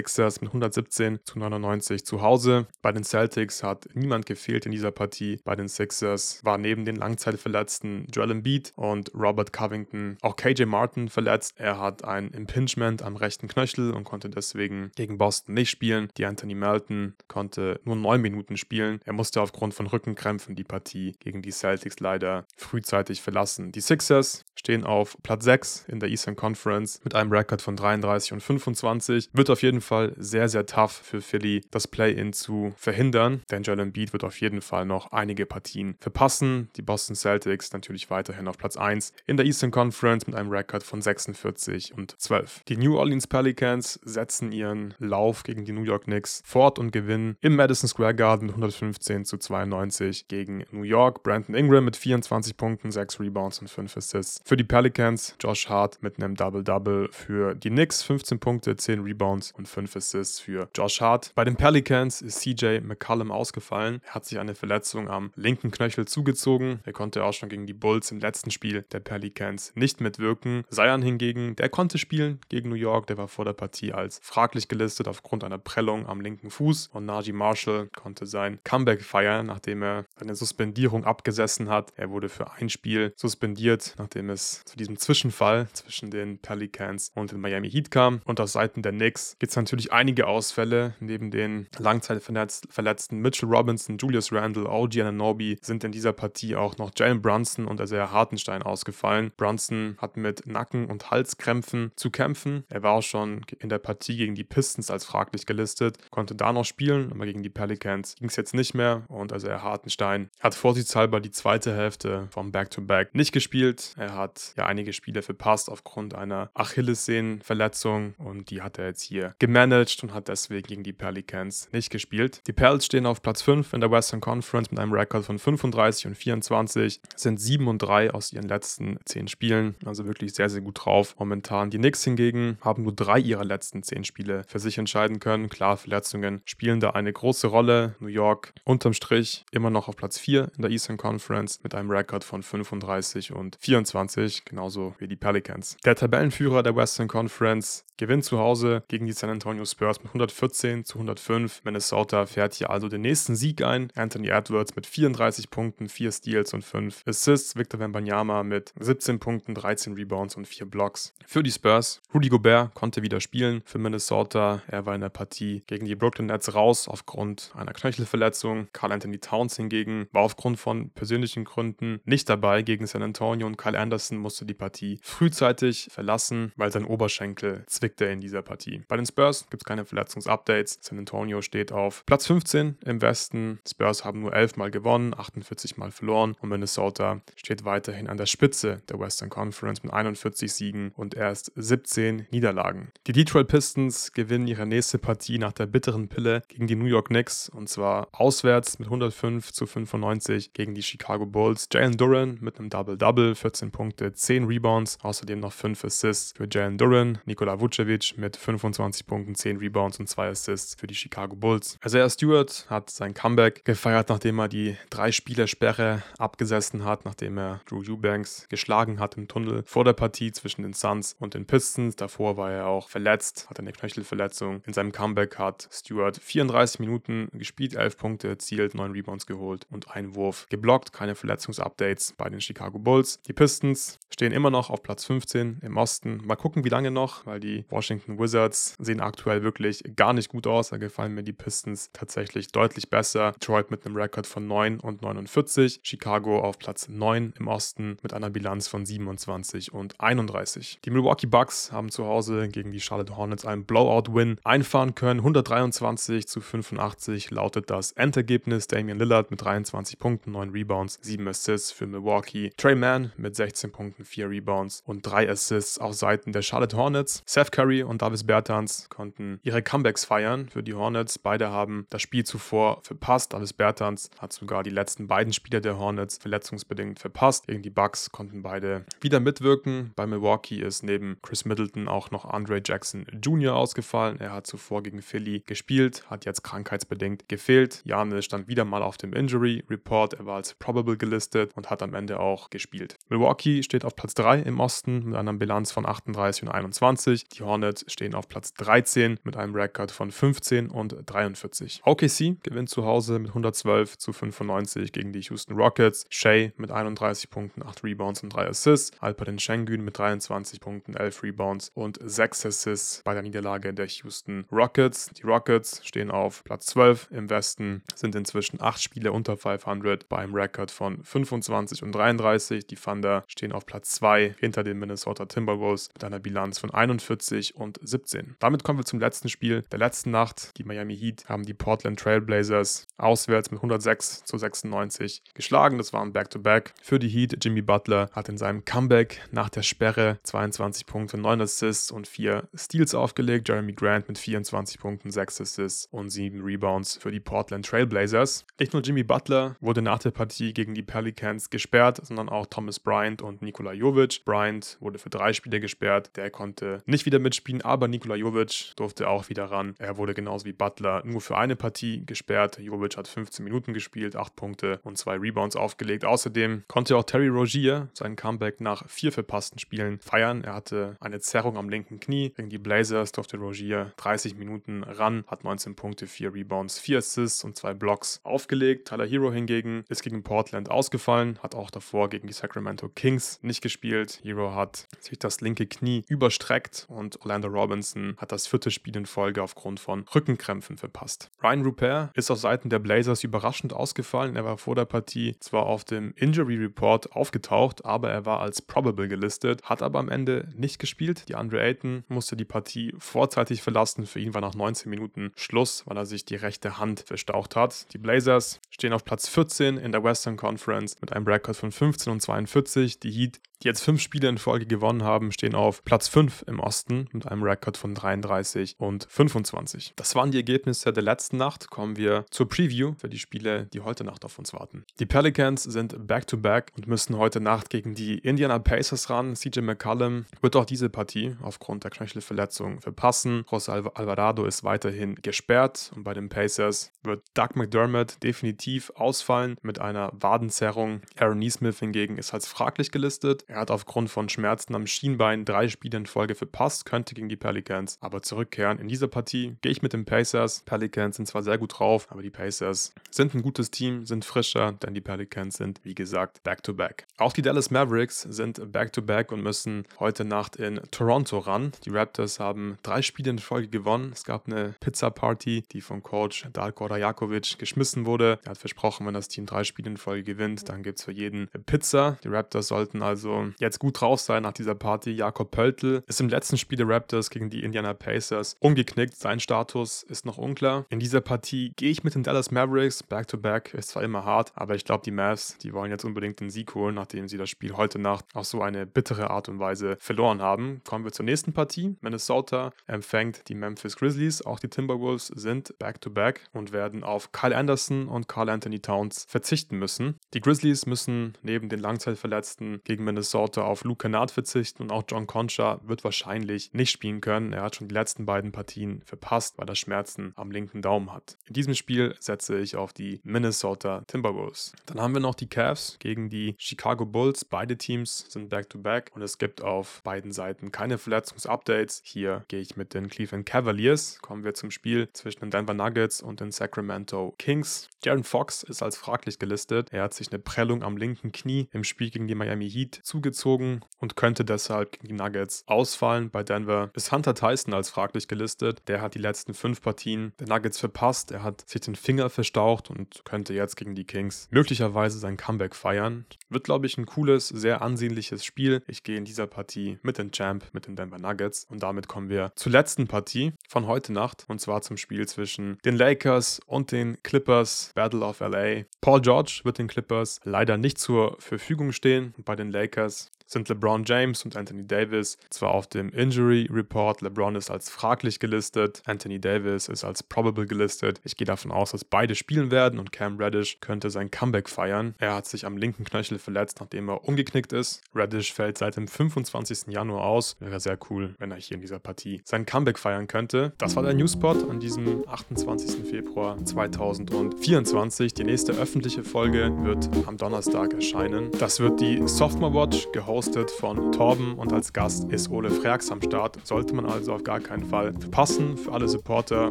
76ers 0.01 0.41
mit 0.41 0.51
117 0.51 1.21
zu 1.25 1.39
99 1.39 2.05
zu 2.05 2.23
Hause. 2.23 2.67
Bei 2.83 2.93
den 2.93 3.05
Celtics 3.05 3.63
hat 3.63 3.89
niemand 3.95 4.27
gefehlt 4.27 4.67
in 4.67 4.73
dieser 4.73 4.91
Partie. 4.91 5.41
Bei 5.45 5.57
den 5.57 5.69
Sixers 5.69 6.41
war 6.45 6.59
neben 6.59 6.85
den 6.85 6.97
Langzeitverletzten 6.97 8.07
Joel 8.13 8.33
Embiid 8.33 8.73
und 8.77 9.13
Robert 9.15 9.53
Covington 9.53 10.17
auch 10.23 10.37
KJ 10.37 10.65
Martin 10.65 11.09
verletzt. 11.09 11.55
Er 11.57 11.79
hat 11.79 12.05
ein 12.05 12.31
Impingement 12.31 13.03
am 13.03 13.17
rechten 13.17 13.49
Knöchel 13.49 13.93
und 13.93 14.05
konnte 14.05 14.31
deswegen 14.31 14.91
gegen 14.97 15.19
Boston 15.19 15.55
nicht 15.55 15.71
spielen. 15.71 16.09
Die 16.17 16.27
Anthony 16.27 16.55
Melton 16.55 17.15
konnte 17.29 17.81
nur 17.85 17.97
neun 17.97 18.21
Minuten 18.21 18.57
spielen. 18.57 19.01
Er 19.05 19.13
musste 19.13 19.41
aufgrund 19.41 19.75
von 19.75 19.87
Rückenkrämpfen 19.87 20.57
die 20.57 20.65
Partie 20.65 21.15
gegen 21.21 21.43
die 21.43 21.53
Celtics 21.53 22.01
leider 22.01 22.47
frühzeitig 22.57 23.21
verlassen. 23.23 23.73
Die 23.73 23.81
Sixers 23.81 24.45
stehen 24.55 24.85
auf 24.85 25.17
Platz 25.23 25.45
6 25.45 25.87
in 25.89 26.01
der 26.01 26.09
Eastern 26.09 26.37
Conference 26.37 27.01
mit 27.03 27.15
einem 27.15 27.33
Rekord 27.33 27.63
von 27.63 27.77
33 27.77 28.33
und 28.33 28.43
25. 28.43 29.31
Wird 29.33 29.51
auf 29.51 29.63
jeden 29.63 29.80
Fall 29.81 30.15
sehr, 30.17 30.49
sehr 30.49 30.67
tough 30.67 30.93
für 30.93 31.21
Philly, 31.21 31.63
das 31.71 31.89
Play-In 31.89 32.33
zu 32.33 32.73
verhindern, 32.77 33.43
denn 33.51 33.63
Joel 33.63 33.81
Embiid 33.81 34.13
wird 34.13 34.25
auf 34.25 34.41
jeden 34.41 34.61
Fall 34.61 34.85
noch 34.85 35.13
einige 35.13 35.47
Partien 35.47 35.97
verpassen. 36.01 36.71
Die 36.77 36.83
Boston 36.83 37.17
Celtics 37.17 37.73
natürlich 37.73 38.11
weiterhin 38.11 38.49
auf 38.49 38.59
Platz 38.59 38.77
1 38.77 39.13
in 39.27 39.37
der 39.37 39.47
Eastern 39.47 39.71
Conference 39.71 40.27
mit 40.27 40.37
einem 40.37 40.51
Rekord 40.51 40.83
von 40.83 41.03
46 41.03 41.95
und 41.97 42.21
12. 42.21 42.63
Die 42.69 42.77
New 42.77 42.97
Orleans 42.97 43.27
Pelicans 43.27 44.01
setzen 44.03 44.53
ihren 44.53 44.95
Lauf 44.99 45.43
gegen 45.43 45.65
die 45.65 45.73
New 45.73 45.83
York 45.83 46.05
Knicks 46.05 46.43
fort 46.45 46.79
und 46.79 46.93
gewinnen 46.93 47.37
im 47.41 47.57
Madison 47.57 47.89
Square 47.89 48.15
Garden 48.15 48.51
115 48.51 49.25
zu 49.25 49.39
92 49.39 50.29
gegen 50.29 50.65
New 50.71 50.83
York. 50.83 51.23
Brandon 51.23 51.55
Ingram 51.55 51.85
mit 51.85 51.97
24 51.97 52.57
Punkten, 52.57 52.91
6 52.91 53.21
Rebounds 53.21 53.61
und 53.61 53.69
5 53.69 53.97
Assists. 53.97 54.41
Für 54.45 54.57
die 54.57 54.65
Pelicans 54.65 55.35
Josh 55.41 55.69
Hart 55.69 56.03
mit 56.03 56.17
einem 56.17 56.35
Double-Double. 56.35 57.09
Für 57.13 57.55
die 57.55 57.71
Knicks 57.71 58.03
15 58.03 58.39
Punkte, 58.41 58.77
10 58.77 59.01
Rebounds 59.01 59.53
und 59.53 59.69
5 59.71 59.97
Assists 59.97 60.41
für 60.41 60.69
Josh 60.75 61.01
Hart. 61.01 61.33
Bei 61.35 61.45
den 61.45 61.57
Pelicans 61.57 62.21
ist 62.21 62.41
CJ 62.41 62.81
McCallum 62.81 63.31
ausgefallen. 63.31 64.01
Er 64.05 64.15
hat 64.15 64.27
sich 64.27 64.39
eine 64.39 64.55
Verletzung 64.55 65.09
am 65.09 65.33
linken 65.37 65.71
Knöchel 65.71 66.07
zugezogen. 66.07 66.81
Er 66.85 66.93
konnte 66.93 67.25
auch 67.25 67.33
schon 67.33 67.49
gegen 67.49 67.67
die 67.67 67.73
Bulls 67.73 68.11
im 68.11 68.21
letzten 68.21 68.51
Spiel 68.51 68.85
der 68.93 69.01
Pelicans 69.01 69.73
nicht 69.75 70.01
mitwirken. 70.01 70.65
Zion 70.71 71.03
hingegen, 71.03 71.57
der 71.57 71.69
konnte 71.69 71.99
spielen 71.99 72.41
gegen 72.49 72.69
New 72.69 72.75
York. 72.75 73.07
Der 73.07 73.17
war 73.17 73.29
vor 73.29 73.45
der 73.45 73.53
Partie 73.53 73.93
als 73.93 74.21
fraglich 74.23 74.69
gelistet 74.69 75.09
aufgrund 75.09 75.45
einer 75.45 75.59
Prellung 75.59 76.07
am 76.07 76.21
linken 76.21 76.51
Fuß. 76.51 76.91
Und 76.93 77.07
Najee 77.07 77.33
Marshall 77.33 77.89
konnte 77.95 78.27
sein 78.27 78.59
Comeback 78.65 79.03
feiern, 79.03 79.47
nachdem 79.47 79.83
er 79.83 80.05
eine 80.21 80.35
Suspendierung 80.35 81.05
abgesessen 81.05 81.69
hat. 81.69 81.93
Er 81.97 82.11
wurde 82.11 82.29
für 82.29 82.53
ein 82.53 82.69
Spiel 82.69 83.13
suspendiert, 83.17 83.95
nachdem 83.99 84.31
es 84.31 84.63
zu 84.65 84.77
diesem 84.77 84.99
Zwischenfall 84.99 85.69
zwischen 85.73 86.11
den 86.11 86.39
Pelicans 86.39 87.13
und 87.15 87.33
den 87.33 87.41
Miami 87.41 87.71
Heat 87.71 87.91
kam. 87.91 88.21
Und 88.25 88.41
auf 88.41 88.51
Seiten 88.51 88.83
der 88.83 88.93
Knicks 88.93 89.37
gibt 89.39 89.51
es 89.51 89.57
natürlich 89.61 89.93
einige 89.93 90.27
Ausfälle. 90.27 90.95
Neben 91.01 91.31
den 91.31 91.69
langzeitverletzten 91.79 93.19
Mitchell 93.21 93.49
Robinson, 93.49 93.99
Julius 93.99 94.33
Randle, 94.33 94.69
OG 94.69 95.01
Ananobi 95.01 95.59
sind 95.61 95.85
in 95.85 95.93
dieser 95.93 96.13
Partie 96.13 96.57
auch 96.57 96.79
noch 96.79 96.91
Jalen 96.97 97.23
Brunson 97.23 97.67
und 97.67 97.81
Isaiah 97.81 98.11
Hartenstein 98.11 98.63
ausgefallen. 98.63 99.33
Brunson 99.37 99.97
hat 99.99 100.17
mit 100.17 100.47
Nacken- 100.47 100.87
und 100.87 101.11
Halskrämpfen 101.11 101.93
zu 101.97 102.11
kämpfen. 102.11 102.65
Er 102.69 102.83
war 102.83 102.93
auch 102.93 103.03
schon 103.03 103.45
in 103.59 103.69
der 103.69 103.79
Partie 103.79 104.17
gegen 104.17 104.35
die 104.35 104.45
Pistons 104.45 104.91
als 104.91 105.05
fraglich 105.05 105.47
gelistet, 105.47 105.99
konnte 106.11 106.35
da 106.35 106.53
noch 106.53 106.65
spielen, 106.65 107.13
aber 107.13 107.27
gegen 107.27 107.43
die 107.43 107.51
Pelicans 107.51 108.17
ging 108.17 108.29
es 108.29 108.37
jetzt 108.37 108.55
nicht 108.55 108.75
mehr. 108.75 109.05
Und 109.09 109.33
Isaiah 109.33 109.63
Hartenstein 109.63 110.31
hat 110.41 110.55
vorsichtshalber 110.55 111.21
die 111.21 111.31
zweite 111.31 111.75
Hälfte 111.75 112.29
vom 112.31 112.51
Back-to-Back 112.51 113.09
-Back 113.09 113.17
nicht 113.17 113.33
gespielt. 113.33 113.95
Er 113.97 114.15
hat 114.15 114.55
ja 114.57 114.67
einige 114.67 114.93
Spiele 114.93 115.23
verpasst 115.23 115.71
aufgrund 115.71 116.15
einer 116.15 116.51
Achillessehnenverletzung 116.55 118.15
und 118.19 118.51
die 118.51 118.63
hat 118.63 118.79
er 118.79 118.87
jetzt 118.87 119.03
hier 119.03 119.35
gemeldet 119.39 119.50
gemanagt 119.51 120.01
und 120.05 120.15
hat 120.15 120.29
deswegen 120.29 120.69
gegen 120.69 120.83
die 120.85 120.93
Pelicans 120.93 121.69
nicht 121.73 121.91
gespielt. 121.91 122.41
Die 122.47 122.53
Pels 122.53 122.87
stehen 122.87 123.05
auf 123.05 123.21
Platz 123.21 123.43
5 123.43 123.73
in 123.73 123.81
der 123.81 123.91
Western 123.91 124.21
Conference 124.21 124.71
mit 124.71 124.79
einem 124.79 124.93
Rekord 124.93 125.25
von 125.25 125.41
35 125.41 126.07
und 126.07 126.15
24, 126.15 127.01
sind 127.17 127.41
7 127.41 127.67
und 127.67 127.79
3 127.79 128.13
aus 128.13 128.33
ihren 128.33 128.47
letzten 128.47 129.01
10 129.05 129.27
Spielen, 129.27 129.75
also 129.85 130.07
wirklich 130.07 130.35
sehr, 130.35 130.49
sehr 130.49 130.61
gut 130.61 130.85
drauf. 130.85 131.17
Momentan 131.19 131.71
die 131.71 131.79
Knicks 131.79 132.05
hingegen 132.05 132.59
haben 132.61 132.85
nur 132.85 132.95
drei 132.95 133.19
ihrer 133.19 133.45
letzten 133.45 133.83
10 133.83 134.05
Spiele 134.05 134.45
für 134.47 134.61
sich 134.61 134.79
entscheiden 134.79 135.19
können. 135.19 135.49
Klar, 135.49 135.77
Verletzungen 135.77 136.43
spielen 136.45 136.79
da 136.79 136.91
eine 136.91 137.13
große 137.13 137.49
Rolle. 137.49 137.97
New 137.99 138.07
York 138.07 138.53
unterm 138.63 138.93
Strich 138.93 139.45
immer 139.51 139.71
noch 139.71 139.89
auf 139.89 139.97
Platz 139.97 140.17
4 140.17 140.53
in 140.57 140.63
der 140.63 140.71
Eastern 140.71 140.97
Conference 140.97 141.61
mit 141.65 141.75
einem 141.75 141.91
Rekord 141.91 142.23
von 142.23 142.45
35 142.45 143.33
und 143.33 143.59
24, 143.61 144.45
genauso 144.45 144.95
wie 144.99 145.09
die 145.09 145.17
Pelicans. 145.17 145.77
Der 145.85 145.97
Tabellenführer 145.97 146.63
der 146.63 146.77
Western 146.77 147.09
Conference 147.09 147.85
gewinnt 147.97 148.25
zu 148.25 148.39
Hause 148.39 148.83
gegen 148.89 149.07
die 149.07 149.13
San 149.13 149.40
Antonio 149.41 149.65
Spurs 149.65 150.03
mit 150.03 150.09
114 150.09 150.85
zu 150.85 150.99
105. 150.99 151.63
Minnesota 151.65 152.27
fährt 152.27 152.53
hier 152.53 152.69
also 152.69 152.89
den 152.89 153.01
nächsten 153.01 153.35
Sieg 153.35 153.63
ein. 153.63 153.91
Anthony 153.95 154.29
Edwards 154.29 154.77
mit 154.77 154.85
34 154.87 155.49
Punkten, 155.49 155.89
4 155.89 156.13
Steals 156.13 156.53
und 156.53 156.63
5 156.63 157.05
Assists. 157.07 157.57
Victor 157.57 157.81
Wembanyama 157.81 158.43
mit 158.43 158.75
17 158.79 159.19
Punkten, 159.19 159.55
13 159.55 159.95
Rebounds 159.95 160.37
und 160.37 160.47
4 160.47 160.67
Blocks. 160.67 161.15
Für 161.27 161.43
die 161.43 161.51
Spurs, 161.51 162.03
Rudy 162.13 162.29
Gobert 162.29 162.75
konnte 162.75 163.01
wieder 163.01 163.19
spielen 163.19 163.63
für 163.65 163.79
Minnesota. 163.79 164.63
Er 164.67 164.85
war 164.85 164.95
in 164.95 165.01
der 165.01 165.09
Partie 165.09 165.63
gegen 165.67 165.87
die 165.87 165.95
Brooklyn 165.95 166.27
Nets 166.27 166.55
raus 166.55 166.87
aufgrund 166.87 167.51
einer 167.55 167.73
Knöchelverletzung. 167.73 168.69
Carl 168.75 168.93
Anthony 168.93 169.21
Towns 169.21 169.57
hingegen 169.57 170.07
war 170.13 170.21
aufgrund 170.21 170.61
von 170.61 170.91
persönlichen 170.91 171.45
Gründen 171.45 172.01
nicht 172.05 172.29
dabei 172.29 172.61
gegen 172.61 172.87
San 172.87 173.03
Antonio 173.03 173.47
und 173.47 173.57
Kyle 173.57 173.79
Anderson 173.79 174.19
musste 174.19 174.45
die 174.45 174.53
Partie 174.53 174.99
frühzeitig 175.03 175.89
verlassen, 175.91 176.53
weil 176.57 176.71
sein 176.71 176.85
Oberschenkel 176.85 177.65
zwickte 177.67 178.05
in 178.05 178.21
dieser 178.21 178.43
Partie. 178.43 178.83
Bei 178.87 178.97
den 178.97 179.07
Spurs 179.07 179.30
gibt 179.51 179.63
es 179.63 179.65
keine 179.65 179.85
Verletzungsupdates. 179.85 180.79
San 180.83 180.99
Antonio 180.99 181.43
steht 181.43 181.73
auf 181.73 182.05
Platz 182.07 182.27
15 182.27 182.79
im 182.85 183.03
Westen. 183.03 183.61
Spurs 183.69 184.05
haben 184.05 184.21
nur 184.21 184.35
11 184.35 184.57
Mal 184.57 184.71
gewonnen, 184.71 185.15
48 185.17 185.77
Mal 185.77 185.91
verloren 185.91 186.37
und 186.41 186.49
Minnesota 186.49 187.21
steht 187.37 187.65
weiterhin 187.65 188.09
an 188.09 188.17
der 188.17 188.27
Spitze 188.27 188.83
der 188.89 188.99
Western 188.99 189.31
Conference 189.31 189.83
mit 189.83 189.93
41 189.93 190.53
Siegen 190.53 190.93
und 190.97 191.15
erst 191.15 191.53
17 191.57 192.27
Niederlagen. 192.31 192.93
Die 193.07 193.13
Detroit 193.13 193.49
Pistons 193.49 194.13
gewinnen 194.13 194.47
ihre 194.47 194.67
nächste 194.67 194.99
Partie 194.99 195.39
nach 195.39 195.53
der 195.53 195.67
bitteren 195.67 196.09
Pille 196.09 196.43
gegen 196.49 196.67
die 196.67 196.77
New 196.77 196.87
York 196.87 197.09
Knicks 197.09 197.49
und 197.49 197.69
zwar 197.69 198.09
auswärts 198.13 198.79
mit 198.79 198.89
105 198.89 199.53
zu 199.53 199.67
95 199.67 200.53
gegen 200.53 200.75
die 200.75 200.83
Chicago 200.83 201.27
Bulls. 201.27 201.69
Jalen 201.73 201.97
Duran 201.97 202.39
mit 202.41 202.59
einem 202.59 202.71
Double-Double, 202.71 203.35
14 203.35 203.71
Punkte, 203.71 204.13
10 204.13 204.45
Rebounds, 204.45 204.99
außerdem 205.03 205.41
noch 205.41 205.53
5 205.53 205.85
Assists 205.85 206.33
für 206.37 206.49
Jalen 206.51 206.79
Duran. 206.79 207.19
Nikola 207.25 207.61
Vucevic 207.61 208.17
mit 208.17 208.37
25 208.37 209.07
Punkten, 209.07 209.20
10 209.35 209.59
Rebounds 209.59 209.99
und 209.99 210.09
2 210.09 210.29
Assists 210.29 210.75
für 210.79 210.87
die 210.87 210.95
Chicago 210.95 211.37
Bulls. 211.37 211.79
Isaiah 211.85 212.11
Stewart 212.11 212.67
hat 212.69 212.91
sein 212.91 213.15
Comeback 213.15 213.65
gefeiert, 213.65 214.09
nachdem 214.09 214.39
er 214.39 214.49
die 214.49 214.77
drei 214.91 215.13
Spielersperre 215.13 216.03
abgesessen 216.19 216.85
hat, 216.85 217.05
nachdem 217.05 217.39
er 217.39 217.61
Drew 217.67 217.83
Eubanks 217.89 218.47
geschlagen 218.49 219.01
hat 219.01 219.17
im 219.17 219.29
Tunnel 219.29 219.63
vor 219.67 219.85
der 219.85 219.93
Partie 219.93 220.33
zwischen 220.33 220.63
den 220.63 220.73
Suns 220.73 221.17
und 221.19 221.35
den 221.35 221.47
Pistons. 221.47 221.97
Davor 221.97 222.37
war 222.37 222.51
er 222.51 222.67
auch 222.67 222.89
verletzt, 222.89 223.49
hat 223.49 223.59
eine 223.59 223.73
Knöchelverletzung. 223.73 224.63
In 224.67 224.73
seinem 224.73 224.93
Comeback 224.93 225.39
hat 225.39 225.69
Stewart 225.71 226.17
34 226.17 226.81
Minuten 226.81 227.29
gespielt, 227.33 227.75
11 227.75 227.97
Punkte 227.97 228.29
erzielt, 228.29 228.75
9 228.75 228.93
Rebounds 228.93 229.27
geholt 229.27 229.67
und 229.71 229.91
einen 229.91 230.15
Wurf 230.15 230.47
geblockt. 230.51 230.93
Keine 230.93 231.15
Verletzungsupdates 231.15 232.15
bei 232.17 232.29
den 232.29 232.41
Chicago 232.41 232.79
Bulls. 232.79 233.21
Die 233.27 233.33
Pistons 233.33 233.99
stehen 234.11 234.33
immer 234.33 234.51
noch 234.51 234.71
auf 234.71 234.83
Platz 234.83 235.05
15 235.05 235.61
im 235.63 235.77
Osten. 235.77 236.21
Mal 236.25 236.37
gucken, 236.37 236.65
wie 236.65 236.69
lange 236.69 236.91
noch, 236.91 237.27
weil 237.27 237.41
die 237.41 237.65
Washington 237.69 238.19
Wizards 238.19 238.75
sehen 238.79 239.01
aktuell 239.11 239.43
wirklich 239.43 239.83
gar 239.97 240.13
nicht 240.13 240.29
gut 240.29 240.47
aus. 240.47 240.69
Da 240.69 240.77
gefallen 240.77 241.15
mir 241.15 241.25
die 241.25 241.33
Pistons 241.33 241.91
tatsächlich 241.93 242.53
deutlich 242.53 242.91
besser. 242.91 243.33
Detroit 243.33 243.73
mit 243.73 243.85
einem 243.85 243.97
Rekord 243.97 244.27
von 244.27 244.47
9 244.47 244.79
und 244.79 245.03
49. 245.03 245.81
Chicago 245.83 246.41
auf 246.41 246.61
Platz 246.61 246.89
9 246.89 247.35
im 247.39 247.49
Osten 247.49 247.97
mit 248.03 248.15
einer 248.15 248.31
Bilanz 248.31 248.69
von 248.69 248.87
27 248.87 249.73
und 249.73 250.01
31. 250.01 250.79
Die 250.85 250.91
Milwaukee 250.91 251.27
Bucks 251.27 251.73
haben 251.73 251.91
zu 251.91 252.07
Hause 252.07 252.49
gegen 252.49 252.71
die 252.71 252.81
Charlotte 252.81 253.17
Hornets 253.17 253.45
einen 253.45 253.65
Blowout-Win 253.65 254.37
einfahren 254.45 254.95
können. 254.95 255.21
123 255.21 256.29
zu 256.29 256.41
85 256.41 257.33
lautet 257.33 257.69
das 257.69 257.91
Endergebnis. 257.93 258.69
Damian 258.69 258.99
Lillard 258.99 259.33
mit 259.33 259.43
23 259.43 259.99
Punkten, 259.99 260.31
9 260.31 260.51
Rebounds, 260.51 261.01
7 261.03 261.27
Assists 261.27 261.73
für 261.73 261.89
Milwaukee. 261.89 262.53
Trey 262.57 262.77
Mann 262.77 263.13
mit 263.17 263.35
16 263.35 263.73
Punkten, 263.73 264.05
4 264.05 264.31
Rebounds 264.31 264.85
und 264.87 265.03
3 265.03 265.29
Assists 265.29 265.79
auf 265.79 265.95
Seiten 265.95 266.31
der 266.33 266.43
Charlotte 266.43 266.77
Hornets. 266.77 267.25
Seth 267.27 267.51
Curry 267.51 267.83
und 267.83 268.03
Davis 268.03 268.23
Bertans 268.23 268.89
konnten 268.91 269.41
ihre 269.43 269.63
Comebacks 269.63 270.05
feiern 270.05 270.49
für 270.49 270.63
die 270.63 270.75
Hornets. 270.75 271.19
Beide 271.19 271.51
haben 271.51 271.87
das 271.91 272.03
Spiel 272.03 272.25
zuvor 272.25 272.81
verpasst. 272.83 273.33
Davis 273.33 273.53
Bertans 273.53 274.11
hat 274.19 274.33
sogar 274.33 274.63
die 274.63 274.71
letzten 274.71 275.07
beiden 275.07 275.33
Spiele 275.33 275.61
der 275.61 275.79
Hornets 275.79 276.19
verletzungsbedingt 276.19 276.99
verpasst. 276.99 277.47
Gegen 277.47 277.63
die 277.63 277.71
Bucks 277.71 278.11
konnten 278.11 278.43
beide 278.43 278.85
wieder 279.01 279.21
mitwirken. 279.21 279.93
Bei 279.97 280.07
Milwaukee 280.07 280.61
ist 280.61 280.83
neben 280.83 281.17
Chris 281.23 281.45
Middleton 281.45 281.89
auch 281.89 282.11
noch 282.11 282.25
Andre 282.25 282.61
Jackson 282.65 283.07
Jr. 283.23 283.57
ausgefallen. 283.57 284.21
Er 284.21 284.33
hat 284.33 284.47
zuvor 284.47 284.83
gegen 284.83 285.03
Philly 285.03 285.43
gespielt, 285.47 286.05
hat 286.11 286.25
jetzt 286.25 286.43
krankheitsbedingt 286.43 287.29
gefehlt. 287.29 287.83
Janis 287.85 288.25
stand 288.25 288.49
wieder 288.49 288.65
mal 288.65 288.83
auf 288.83 288.97
dem 288.97 289.13
Injury 289.13 289.65
Report. 289.71 290.15
Er 290.15 290.27
war 290.27 290.37
als 290.37 290.55
probable 290.55 290.97
gelistet 290.97 291.53
und 291.57 291.71
hat 291.71 291.83
am 291.83 291.95
Ende 291.95 292.21
auch 292.21 292.51
gespielt. 292.51 292.97
Milwaukee 293.09 293.63
steht 293.63 293.85
auf 293.85 293.97
Platz 293.97 294.15
3 294.15 294.41
im 294.41 294.61
Osten 294.61 295.05
mit 295.07 295.17
einer 295.17 295.33
Bilanz 295.33 295.73
von 295.73 295.87
38 295.87 296.43
und 296.45 296.49
21. 296.49 297.29
Die 297.29 297.43
Hornets 297.43 297.85
stehen 297.89 298.15
auf 298.15 298.29
Platz 298.29 298.53
13 298.81 299.21
mit 299.25 299.37
einem 299.37 299.55
Rekord 299.55 299.91
von 299.91 300.11
15 300.11 300.71
und 300.71 300.97
43. 301.05 301.83
OKC 301.85 302.43
gewinnt 302.43 302.71
zu 302.71 302.87
Hause 302.87 303.19
mit 303.19 303.29
112 303.29 303.99
zu 303.99 304.15
95 304.15 304.93
gegen 304.93 305.13
die 305.13 305.21
Houston 305.21 305.55
Rockets. 305.55 306.07
Shea 306.09 306.51
mit 306.57 306.71
31 306.71 307.29
Punkten, 307.29 307.63
8 307.63 307.85
Rebounds 307.85 308.23
und 308.23 308.31
3 308.31 308.49
Assists. 308.49 308.93
Alperen 309.01 309.39
Schengen 309.39 309.85
mit 309.85 309.99
23 309.99 310.61
Punkten, 310.61 310.95
11 310.95 311.23
Rebounds 311.23 311.71
und 311.75 311.99
6 312.03 312.47
Assists 312.47 313.03
bei 313.05 313.13
der 313.13 313.23
Niederlage 313.23 313.75
der 313.75 313.87
Houston 313.87 314.47
Rockets. 314.51 315.11
Die 315.11 315.23
Rockets 315.23 315.83
stehen 315.85 316.11
auf 316.11 316.43
Platz 316.45 316.67
12 316.67 317.09
im 317.11 317.29
Westen, 317.29 317.83
sind 317.95 318.15
inzwischen 318.15 318.63
8 318.63 318.83
Spiele 318.83 319.13
unter 319.13 319.37
500 319.37 320.09
beim 320.09 320.35
Rekord 320.35 320.71
von 320.71 321.05
25 321.05 321.83
und 321.83 321.93
33. 321.93 322.67
Die 322.67 322.77
Thunder 322.77 323.25
stehen 323.27 323.53
auf 323.53 323.67
Platz 323.67 323.91
2 323.91 324.37
hinter 324.39 324.65
den 324.65 324.79
Minnesota 324.79 325.27
Timberwolves 325.27 325.91
mit 325.93 326.03
einer 326.03 326.19
Bilanz 326.19 326.59
von 326.59 326.71
41 326.71 327.57
und 327.57 327.79
17. 327.83 328.37
Damit 328.39 328.65
kommen 328.71 328.79
wir 328.79 328.85
zum 328.85 329.01
letzten 329.01 329.29
Spiel 329.29 329.63
der 329.73 329.81
letzten 329.81 330.13
Nacht. 330.13 330.57
Die 330.57 330.63
Miami 330.63 330.97
Heat 330.97 331.29
haben 331.29 331.45
die 331.45 331.55
Portland 331.55 331.99
Trailblazers 331.99 332.87
auswärts 332.99 333.51
mit 333.51 333.59
106 333.59 334.23
zu 334.23 334.39
96 334.39 335.25
geschlagen. 335.35 335.77
Das 335.77 335.93
war 335.93 336.03
ein 336.03 336.13
Back-to-Back 336.13 336.73
für 336.81 337.01
die 337.01 337.09
Heat. 337.09 337.45
Jimmy 337.45 337.63
Butler 337.63 338.09
hat 338.13 338.29
in 338.29 338.39
seinem 338.39 338.65
Comeback 338.65 339.23
nach 339.33 339.49
der 339.49 339.63
Sperre 339.63 340.21
22 340.23 340.87
Punkte, 340.87 341.19
9 341.19 341.41
Assists 341.41 341.91
und 341.91 342.07
4 342.07 342.49
Steals 342.55 342.95
aufgelegt. 342.95 343.49
Jeremy 343.49 343.73
Grant 343.73 344.07
mit 344.07 344.19
24 344.19 344.79
Punkten, 344.79 345.11
6 345.11 345.41
Assists 345.41 345.89
und 345.91 346.11
7 346.11 346.41
Rebounds 346.41 346.97
für 346.99 347.11
die 347.11 347.19
Portland 347.19 347.67
Trailblazers. 347.67 348.47
Nicht 348.61 348.73
nur 348.73 348.83
Jimmy 348.83 349.03
Butler 349.03 349.57
wurde 349.59 349.83
nach 349.83 349.99
der 349.99 350.13
Partie 350.13 350.53
gegen 350.53 350.75
die 350.75 350.83
Pelicans 350.83 351.51
gesperrt, 351.51 352.07
sondern 352.07 352.29
auch 352.29 352.47
Thomas 352.47 352.79
Bryant 352.79 353.21
und 353.21 353.43
Nikola 353.43 353.73
Jovic. 353.73 354.25
Bryant 354.25 354.77
wurde 354.79 355.01
für 355.01 355.11
drei 355.11 355.33
Spiele 355.33 355.59
gesperrt. 355.59 356.13
Der 356.15 356.31
konnte 356.31 356.85
nicht 356.87 357.05
wieder 357.05 357.19
mitspielen, 357.19 357.63
aber 357.63 357.89
Nikola 357.89 358.15
Jovic 358.15 358.60
durfte 358.77 359.09
auch 359.09 359.29
wieder 359.29 359.47
ran. 359.47 359.75
Er 359.79 359.97
wurde 359.97 360.15
genauso 360.15 360.45
wie 360.45 360.53
Butler 360.53 361.03
nur 361.05 361.21
für 361.21 361.37
eine 361.37 361.57
Partie 361.57 362.05
gesperrt. 362.07 362.59
Jovic 362.59 362.97
hat 362.97 363.09
15 363.09 363.45
Minuten 363.45 363.73
gespielt, 363.73 364.17
8 364.17 364.37
Punkte 364.37 364.81
und 364.83 364.99
2 364.99 365.17
Rebounds 365.17 365.57
aufgelegt. 365.57 366.05
Außerdem 366.05 366.65
konnte 366.69 366.97
auch 366.97 367.05
Terry 367.05 367.29
Rogier 367.29 367.89
seinen 367.95 368.17
Comeback 368.17 368.61
nach 368.61 368.89
vier 368.89 369.13
verpassten 369.13 369.59
Spielen 369.59 369.99
feiern. 370.01 370.45
Er 370.45 370.55
hatte 370.55 370.97
eine 371.01 371.21
Zerrung 371.21 371.57
am 371.57 371.69
linken 371.69 372.01
Knie. 372.01 372.31
Gegen 372.37 372.49
die 372.49 372.59
Blazers 372.59 373.13
durfte 373.13 373.37
Rogier 373.37 373.93
30 373.97 374.37
Minuten 374.37 374.83
ran, 374.85 375.25
hat 375.27 375.45
19 375.45 375.77
Punkte, 375.77 376.07
4 376.07 376.35
Rebounds, 376.35 376.79
4 376.79 376.99
Assists 376.99 377.45
und 377.45 377.57
2 377.57 377.75
Blocks 377.75 378.21
aufgelegt. 378.25 378.89
Tyler 378.89 379.07
Hero 379.07 379.33
hingegen 379.33 379.85
ist 379.89 380.03
gegen 380.03 380.23
Portland 380.23 380.71
ausgefallen, 380.71 381.39
hat 381.43 381.55
auch 381.55 381.71
davor 381.71 382.09
gegen 382.09 382.27
die 382.27 382.33
Sacramento 382.33 382.89
Kings 382.89 383.39
nicht 383.43 383.63
gespielt. 383.63 384.21
Hero 384.23 384.55
hat 384.55 384.87
sich 385.01 385.19
das 385.19 385.41
linke 385.41 385.67
Knie 385.67 386.05
überstreckt 386.09 386.87
und 386.89 387.21
Orlando 387.23 387.49
Robinson 387.49 388.17
hat 388.19 388.33
das 388.33 388.47
vierte 388.51 388.71
Spiel 388.71 388.97
in 388.97 389.07
Folge 389.07 389.43
aufgrund 389.43 389.81
von 389.81 390.05
Rückenkrämpfen 390.15 390.77
verpasst. 390.77 391.31
Ryan 391.43 391.63
Rupert 391.63 392.11
ist 392.17 392.31
auf 392.31 392.39
Seiten 392.39 392.69
der 392.69 392.81
Blazers 392.81 393.25
überraschend 393.25 393.73
ausgefallen. 393.73 394.37
Er 394.37 394.45
war 394.45 394.59
vor 394.59 394.75
der 394.75 394.85
Partie 394.85 395.37
zwar 395.41 395.67
auf 395.67 395.85
dem 395.85 396.13
Injury 396.17 396.57
Report 396.57 397.13
aufgetaucht, 397.13 397.85
aber 397.85 398.11
er 398.11 398.27
war 398.27 398.41
als 398.41 398.61
probable 398.61 399.09
gelistet, 399.09 399.63
hat 399.63 399.83
aber 399.83 399.99
am 399.99 400.09
Ende 400.09 400.49
nicht 400.57 400.79
gespielt. 400.79 401.29
Die 401.29 401.37
Andre 401.37 401.63
Ayton 401.63 402.05
musste 402.09 402.37
die 402.37 402.45
Partie 402.45 402.95
vorzeitig 402.99 403.63
verlassen. 403.63 404.07
Für 404.07 404.19
ihn 404.19 404.35
war 404.35 404.41
nach 404.41 404.55
19 404.55 404.91
Minuten 404.91 405.33
Schluss, 405.37 405.85
weil 405.87 405.97
er 405.97 406.07
sich 406.07 406.25
die 406.25 406.37
rechte 406.37 406.79
Hand 406.79 407.05
verstaucht 407.07 407.55
hat. 407.57 407.93
Die 407.93 407.99
Blazers 407.99 408.61
stehen 408.71 408.93
auf 408.93 409.05
Platz 409.05 409.29
14 409.29 409.77
in 409.77 409.93
der 409.93 410.03
Western 410.03 410.37
Conference 410.37 411.01
mit 411.01 411.13
einem 411.13 411.27
Rekord 411.27 411.57
von 411.57 411.71
15 411.71 412.13
und 412.13 412.21
42. 412.21 412.99
Die 413.01 413.11
Heat 413.11 413.41
die 413.63 413.69
jetzt 413.69 413.83
fünf 413.83 414.01
Spiele 414.01 414.29
in 414.29 414.39
Folge 414.39 414.67
gewonnen 414.67 415.05
haben, 415.05 415.33
stehen 415.33 415.55
auf 415.55 415.85
Platz 415.85 416.09
5 416.09 416.45
im 416.47 416.61
Osten 416.61 417.09
mit 417.13 417.27
einem 417.27 417.43
Rekord 417.43 417.77
von 417.77 417.95
33 417.95 418.77
und 418.79 419.07
25. 419.09 419.93
Das 419.97 420.15
waren 420.15 420.31
die 420.31 420.39
Ergebnisse 420.39 420.93
der 420.93 421.03
letzten 421.03 421.37
Nacht. 421.37 421.71
Kommen 421.71 421.97
wir 421.97 422.25
zur 422.31 422.49
Preview 422.49 422.95
für 422.99 423.09
die 423.09 423.19
Spiele, 423.19 423.67
die 423.73 423.81
heute 423.81 424.05
Nacht 424.05 424.25
auf 424.25 424.39
uns 424.39 424.53
warten. 424.53 424.85
Die 424.99 425.07
Pelicans 425.07 425.65
sind 425.65 426.07
back-to-back 426.07 426.71
-back 426.71 426.77
und 426.77 426.87
müssen 426.87 427.19
heute 427.19 427.41
Nacht 427.41 427.71
gegen 427.71 427.95
die 427.95 428.19
Indiana 428.19 428.59
Pacers 428.59 429.11
ran. 429.11 429.35
CJ 429.35 429.61
McCallum 429.61 430.25
wird 430.41 430.57
auch 430.57 430.65
diese 430.65 430.89
Partie 430.89 431.37
aufgrund 431.43 431.85
der 431.85 431.91
Knöchelverletzung 431.91 432.81
verpassen. 432.81 433.45
José 433.45 433.91
Alvarado 433.95 434.45
ist 434.45 434.65
weiterhin 434.65 435.17
gesperrt 435.17 435.93
und 435.95 436.05
bei 436.05 436.15
den 436.15 436.29
Pacers 436.29 436.93
wird 437.03 437.23
Doug 437.35 437.51
McDermott 437.55 438.23
definitiv 438.23 438.91
ausfallen 438.95 439.57
mit 439.63 439.81
einer 439.81 440.13
Wadenzerrung. 440.15 441.03
Aaron 441.19 441.39
Neesmith 441.39 441.79
hingegen 441.79 442.17
ist 442.17 442.33
als 442.33 442.47
fraglich 442.47 442.91
gelistet. 442.91 443.45
Er 443.51 443.59
hat 443.59 443.73
aufgrund 443.73 444.11
von 444.11 444.29
Schmerzen 444.29 444.77
am 444.77 444.87
Schienbein 444.87 445.45
drei 445.45 445.67
Spiele 445.67 445.99
in 445.99 446.07
Folge 446.07 446.37
verpasst, 446.37 446.85
könnte 446.87 447.17
gegen 447.17 447.29
die 447.29 447.37
Pelicans 447.37 447.99
aber 448.01 448.23
zurückkehren. 448.23 448.79
In 448.79 448.87
dieser 448.87 449.09
Partie 449.09 449.57
gehe 449.61 449.73
ich 449.73 449.83
mit 449.83 449.93
den 449.93 450.05
Pacers. 450.05 450.63
Pelicans 450.67 451.17
sind 451.17 451.27
zwar 451.27 451.43
sehr 451.43 451.59
gut 451.59 451.81
drauf, 451.81 452.07
aber 452.11 452.23
die 452.23 452.31
Pacers 452.31 452.95
sind 453.11 453.35
ein 453.35 453.43
gutes 453.43 453.73
Team, 453.73 454.07
sind 454.07 454.25
frischer, 454.25 454.73
denn 454.73 454.95
die 454.95 455.01
Pelicans 455.01 455.57
sind, 455.57 455.81
wie 455.83 455.97
gesagt, 455.97 456.45
back-to-back. 456.45 457.07
-back. 457.09 457.21
Auch 457.21 457.33
die 457.33 457.43
Dallas 457.43 457.73
Mavericks 457.73 458.23
sind 458.23 458.71
back-to-back 458.71 459.31
-back 459.31 459.35
und 459.35 459.43
müssen 459.43 459.85
heute 459.99 460.25
Nacht 460.25 460.55
in 460.55 460.81
Toronto 460.93 461.39
ran. 461.39 461.73
Die 461.85 461.91
Raptors 461.91 462.39
haben 462.39 462.79
drei 462.85 463.03
Spiele 463.03 463.31
in 463.31 463.41
Folge 463.41 463.67
gewonnen. 463.67 464.13
Es 464.15 464.23
gab 464.23 464.47
eine 464.47 464.77
Pizza-Party, 464.79 465.65
die 465.73 465.81
von 465.81 466.05
Coach 466.05 466.47
Darko 466.53 466.87
Rajakovic 466.87 467.59
geschmissen 467.59 468.07
wurde. 468.07 468.39
Er 468.45 468.51
hat 468.51 468.59
versprochen, 468.59 469.07
wenn 469.07 469.15
das 469.15 469.27
Team 469.27 469.47
drei 469.47 469.65
Spiele 469.65 469.91
in 469.91 469.97
Folge 469.97 470.23
gewinnt, 470.23 470.69
dann 470.69 470.85
gibt 470.85 471.01
es 471.01 471.05
für 471.05 471.13
jeden 471.13 471.49
Pizza. 471.67 472.17
Die 472.23 472.29
Raptors 472.29 472.69
sollten 472.69 473.03
also 473.03 473.40
jetzt 473.59 473.79
gut 473.79 474.01
drauf 474.01 474.21
sein 474.21 474.43
nach 474.43 474.53
dieser 474.53 474.75
Party. 474.75 475.11
Jakob 475.13 475.51
Pöltl 475.51 476.03
ist 476.07 476.21
im 476.21 476.29
letzten 476.29 476.57
Spiel 476.57 476.79
der 476.79 476.89
Raptors 476.89 477.31
gegen 477.31 477.51
die 477.51 477.63
Indiana 477.63 477.95
Pacers 477.95 478.57
umgeknickt. 478.61 479.17
Sein 479.17 479.41
Status 479.41 480.03
ist 480.03 480.27
noch 480.27 480.39
unklar. 480.39 480.87
In 480.89 481.01
dieser 481.01 481.21
Partie 481.21 481.73
gehe 481.77 481.91
ich 481.91 482.05
mit 482.05 482.15
den 482.15 482.23
Dallas 482.23 482.51
Mavericks. 482.51 483.03
Back-to-back 483.03 483.71
-back 483.71 483.79
ist 483.79 483.91
zwar 483.91 484.03
immer 484.03 484.25
hart, 484.25 484.53
aber 484.55 484.75
ich 484.75 484.85
glaube, 484.85 485.03
die 485.05 485.11
Mavs, 485.11 485.57
die 485.59 485.73
wollen 485.73 485.91
jetzt 485.91 486.05
unbedingt 486.05 486.41
den 486.41 486.51
Sieg 486.51 486.75
holen, 486.75 486.95
nachdem 486.95 487.29
sie 487.29 487.39
das 487.39 487.51
Spiel 487.51 487.77
heute 487.77 487.99
Nacht 487.99 488.25
auf 488.35 488.47
so 488.47 488.63
eine 488.63 488.87
bittere 488.87 489.31
Art 489.31 489.49
und 489.49 489.59
Weise 489.59 489.97
verloren 490.01 490.41
haben. 490.41 490.81
Kommen 490.87 491.05
wir 491.05 491.13
zur 491.13 491.25
nächsten 491.25 491.53
Partie. 491.53 491.97
Minnesota 492.01 492.73
empfängt 492.87 493.49
die 493.49 493.55
Memphis 493.55 493.97
Grizzlies. 493.97 494.43
Auch 494.45 494.59
die 494.59 494.69
Timberwolves 494.69 495.29
sind 495.29 495.79
back-to-back 495.79 496.41
-back 496.41 496.59
und 496.59 496.73
werden 496.73 497.05
auf 497.05 497.33
Kyle 497.33 497.57
Anderson 497.57 498.09
und 498.09 498.29
Carl 498.29 498.49
Anthony 498.49 498.81
Towns 498.81 499.27
verzichten 499.29 499.79
müssen. 499.79 500.19
Die 500.35 500.41
Grizzlies 500.41 500.87
müssen 500.87 501.37
neben 501.43 501.69
den 501.69 501.81
Langzeitverletzten 501.81 502.81
gegen 502.85 503.05
Minnesota 503.05 503.30
auf 503.39 503.85
Luke 503.85 504.03
Kennard 504.03 504.31
verzichten 504.31 504.83
und 504.83 504.93
auch 504.93 505.05
John 505.09 505.27
Concha 505.27 505.81
wird 505.85 506.05
wahrscheinlich 506.05 506.73
nicht 506.73 506.91
spielen 506.91 507.21
können. 507.21 507.53
Er 507.53 507.63
hat 507.63 507.77
schon 507.77 507.89
die 507.89 507.95
letzten 507.95 508.27
beiden 508.27 508.53
Partien 508.53 509.03
verpasst, 509.05 509.59
weil 509.59 509.69
er 509.69 509.75
Schmerzen 509.75 510.33
am 510.37 510.51
linken 510.51 510.83
Daumen 510.83 511.13
hat. 511.13 511.37
In 511.47 511.55
diesem 511.55 511.75
Spiel 511.75 512.15
setze 512.19 512.59
ich 512.59 512.77
auf 512.77 512.93
die 512.93 513.21
Minnesota 513.25 514.03
Timberwolves. 514.07 514.73
Dann 514.87 515.01
haben 515.01 515.15
wir 515.15 515.21
noch 515.21 515.35
die 515.35 515.49
Cavs 515.49 515.97
gegen 515.99 516.31
die 516.31 516.55
Chicago 516.59 517.07
Bulls. 517.07 517.45
Beide 517.45 517.77
Teams 517.77 518.27
sind 518.29 518.49
back-to-back 518.49 519.11
-back 519.11 519.15
und 519.15 519.23
es 519.23 519.39
gibt 519.39 519.63
auf 519.63 520.03
beiden 520.03 520.33
Seiten 520.33 520.73
keine 520.73 520.99
Verletzungsupdates. 520.99 522.03
Hier 522.05 522.45
gehe 522.49 522.61
ich 522.61 522.77
mit 522.77 522.95
den 522.95 523.09
Cleveland 523.09 523.47
Cavaliers. 523.47 524.19
Kommen 524.21 524.45
wir 524.45 524.55
zum 524.55 524.71
Spiel 524.71 525.09
zwischen 525.13 525.41
den 525.41 525.51
Denver 525.51 525.75
Nuggets 525.75 526.23
und 526.23 526.41
den 526.41 526.51
Sacramento 526.53 527.35
Kings. 527.39 527.89
Jaron 528.05 528.25
Fox 528.25 528.63
ist 528.63 528.83
als 528.83 528.97
fraglich 528.97 529.39
gelistet. 529.39 529.93
Er 529.93 530.05
hat 530.05 530.15
sich 530.15 530.31
eine 530.31 530.39
Prellung 530.39 530.83
am 530.83 530.97
linken 530.97 531.33
Knie 531.33 531.69
im 531.73 531.85
Spiel 531.85 532.11
gegen 532.11 532.27
die 532.27 532.35
Miami 532.35 532.71
Heat 532.71 533.01
zugezogen 533.21 533.81
und 533.99 534.17
könnte 534.17 534.45
deshalb 534.45 534.93
gegen 534.93 535.09
die 535.09 535.15
Nuggets 535.15 535.65
ausfallen. 535.67 536.31
Bei 536.31 536.43
Denver 536.43 536.91
ist 536.95 537.13
Hunter 537.13 537.35
Tyson 537.35 537.75
als 537.75 537.91
fraglich 537.91 538.29
gelistet. 538.29 538.83
Der 538.89 539.03
hat 539.03 539.15
die 539.15 539.19
letzten 539.19 539.53
fünf 539.53 539.83
Partien 539.83 540.33
der 540.41 540.49
Nuggets 540.49 540.79
verpasst. 540.79 541.31
Er 541.31 541.43
hat 541.43 541.69
sich 541.69 541.83
den 541.83 541.97
Finger 541.97 542.31
verstaucht 542.31 542.91
und 542.91 543.23
könnte 543.25 543.53
jetzt 543.53 543.77
gegen 543.77 543.95
die 543.95 544.05
Kings 544.05 544.49
möglicherweise 544.51 545.19
sein 545.19 545.37
Comeback 545.37 545.75
feiern. 545.75 546.25
Wird, 546.49 546.65
glaube 546.65 546.87
ich, 546.87 546.97
ein 546.97 547.07
cooles, 547.07 547.49
sehr 547.49 547.83
ansehnliches 547.83 548.45
Spiel. 548.45 548.83
Ich 548.87 549.03
gehe 549.03 549.19
in 549.19 549.25
dieser 549.25 549.47
Partie 549.47 549.99
mit 550.03 550.19
den 550.19 550.33
Champ, 550.33 550.65
mit 550.73 550.87
den 550.87 550.97
Denver 550.97 551.19
Nuggets. 551.19 551.67
Und 551.69 551.83
damit 551.83 552.09
kommen 552.09 552.31
wir 552.31 552.53
zur 552.57 552.73
letzten 552.73 553.07
Partie 553.07 553.53
von 553.69 553.87
heute 553.87 554.13
Nacht. 554.13 554.47
Und 554.49 554.61
zwar 554.61 554.81
zum 554.81 554.97
Spiel 554.97 555.29
zwischen 555.29 555.79
den 555.85 555.97
Lakers 555.97 556.61
und 556.67 556.93
den 556.93 557.23
Clippers. 557.23 557.93
Battle 557.95 558.25
of 558.25 558.41
LA. 558.41 558.85
Paul 559.03 559.21
George 559.21 559.61
wird 559.65 559.79
den 559.79 559.89
Clippers 559.89 560.41
leider 560.45 560.79
nicht 560.79 560.99
zur 560.99 561.37
Verfügung 561.39 561.93
stehen. 561.93 562.35
Bei 562.45 562.57
den 562.57 562.71
Lakers 562.71 563.10
guys. 563.11 563.40
Sind 563.51 563.69
LeBron 563.69 564.05
James 564.05 564.45
und 564.45 564.57
Anthony 564.57 564.87
Davis 564.87 565.37
zwar 565.51 565.73
auf 565.73 565.89
dem 565.89 566.11
Injury 566.11 566.69
Report. 566.73 567.21
LeBron 567.21 567.57
ist 567.57 567.71
als 567.71 567.91
fraglich 567.91 568.39
gelistet, 568.39 569.03
Anthony 569.07 569.41
Davis 569.41 569.89
ist 569.89 570.05
als 570.05 570.23
probable 570.23 570.67
gelistet. 570.67 571.21
Ich 571.25 571.37
gehe 571.37 571.47
davon 571.47 571.73
aus, 571.73 571.91
dass 571.91 572.05
beide 572.05 572.35
spielen 572.35 572.71
werden 572.71 572.99
und 572.99 573.11
Cam 573.11 573.39
Reddish 573.39 573.79
könnte 573.81 574.11
sein 574.11 574.31
Comeback 574.31 574.69
feiern. 574.69 575.15
Er 575.19 575.35
hat 575.35 575.47
sich 575.47 575.67
am 575.67 575.77
linken 575.77 576.05
Knöchel 576.05 576.39
verletzt, 576.39 576.79
nachdem 576.81 577.09
er 577.09 577.27
umgeknickt 577.27 577.73
ist. 577.73 578.03
Reddish 578.15 578.53
fällt 578.53 578.79
seit 578.79 578.97
dem 578.97 579.09
25. 579.09 579.89
Januar 579.89 580.25
aus. 580.25 580.57
Wäre 580.61 580.79
sehr 580.79 580.99
cool, 581.11 581.35
wenn 581.39 581.51
er 581.51 581.59
hier 581.59 581.75
in 581.75 581.81
dieser 581.81 581.99
Partie 581.99 582.43
sein 582.45 582.67
Comeback 582.67 582.99
feiern 582.99 583.27
könnte. 583.27 583.73
Das 583.79 583.97
war 583.97 584.05
der 584.05 584.15
Newspot 584.15 584.69
an 584.71 584.79
diesem 584.79 585.29
28. 585.29 586.09
Februar 586.09 586.65
2024. 586.65 588.35
Die 588.35 588.45
nächste 588.45 588.73
öffentliche 588.73 589.25
Folge 589.25 589.73
wird 589.83 590.09
am 590.27 590.37
Donnerstag 590.37 590.95
erscheinen. 590.95 591.51
Das 591.59 591.81
wird 591.81 592.01
die 592.01 592.27
Sophomore 592.29 592.75
Watch 592.75 593.09
gehostet 593.13 593.40
gehostet 593.41 593.71
von 593.71 594.13
Torben 594.13 594.55
und 594.57 594.71
als 594.71 594.93
Gast 594.93 595.33
ist 595.33 595.51
Ole 595.51 595.71
Freaks 595.71 596.11
am 596.11 596.21
Start. 596.21 596.59
Sollte 596.63 596.95
man 596.95 597.07
also 597.07 597.33
auf 597.33 597.43
gar 597.43 597.59
keinen 597.59 597.87
Fall 597.87 598.13
verpassen. 598.13 598.77
Für 598.77 598.93
alle 598.93 599.09
Supporter 599.09 599.71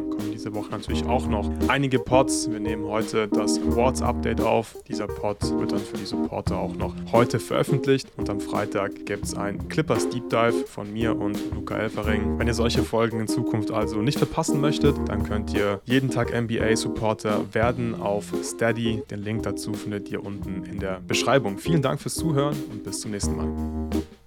kommen 0.00 0.32
diese 0.32 0.52
Woche 0.54 0.72
natürlich 0.72 1.04
auch 1.04 1.28
noch 1.28 1.48
einige 1.68 2.00
Pods. 2.00 2.50
Wir 2.50 2.58
nehmen 2.58 2.84
heute 2.86 3.28
das 3.28 3.58
Awards 3.58 4.02
Update 4.02 4.40
auf. 4.40 4.74
Dieser 4.88 5.06
Pod 5.06 5.38
wird 5.60 5.70
dann 5.70 5.78
für 5.78 5.96
die 5.96 6.04
Supporter 6.04 6.58
auch 6.58 6.74
noch 6.74 6.96
heute 7.12 7.38
veröffentlicht 7.38 8.08
und 8.16 8.28
am 8.28 8.40
Freitag 8.40 9.06
gibt 9.06 9.26
es 9.26 9.36
ein 9.36 9.68
Clippers 9.68 10.08
Deep 10.08 10.28
Dive 10.28 10.66
von 10.66 10.92
mir 10.92 11.16
und 11.16 11.38
Luca 11.54 11.76
Elfering. 11.76 12.40
Wenn 12.40 12.48
ihr 12.48 12.54
solche 12.54 12.82
Folgen 12.82 13.20
in 13.20 13.28
Zukunft 13.28 13.70
also 13.70 14.02
nicht 14.02 14.18
verpassen 14.18 14.60
möchtet, 14.60 14.96
dann 15.06 15.22
könnt 15.22 15.54
ihr 15.54 15.80
jeden 15.84 16.10
Tag 16.10 16.34
NBA 16.34 16.74
Supporter 16.74 17.44
werden 17.54 17.94
auf 17.94 18.32
Steady. 18.42 19.04
Den 19.08 19.22
Link 19.22 19.44
dazu 19.44 19.74
findet 19.74 20.10
ihr 20.10 20.24
unten 20.24 20.64
in 20.64 20.80
der 20.80 21.00
Beschreibung. 21.06 21.58
Vielen 21.58 21.82
Dank 21.82 22.00
fürs 22.00 22.16
Zuhören 22.16 22.56
und 22.72 22.82
bis 22.82 23.00
zum 23.00 23.12
nächsten 23.12 23.36
Mal. 23.36 23.59
you 23.60 24.19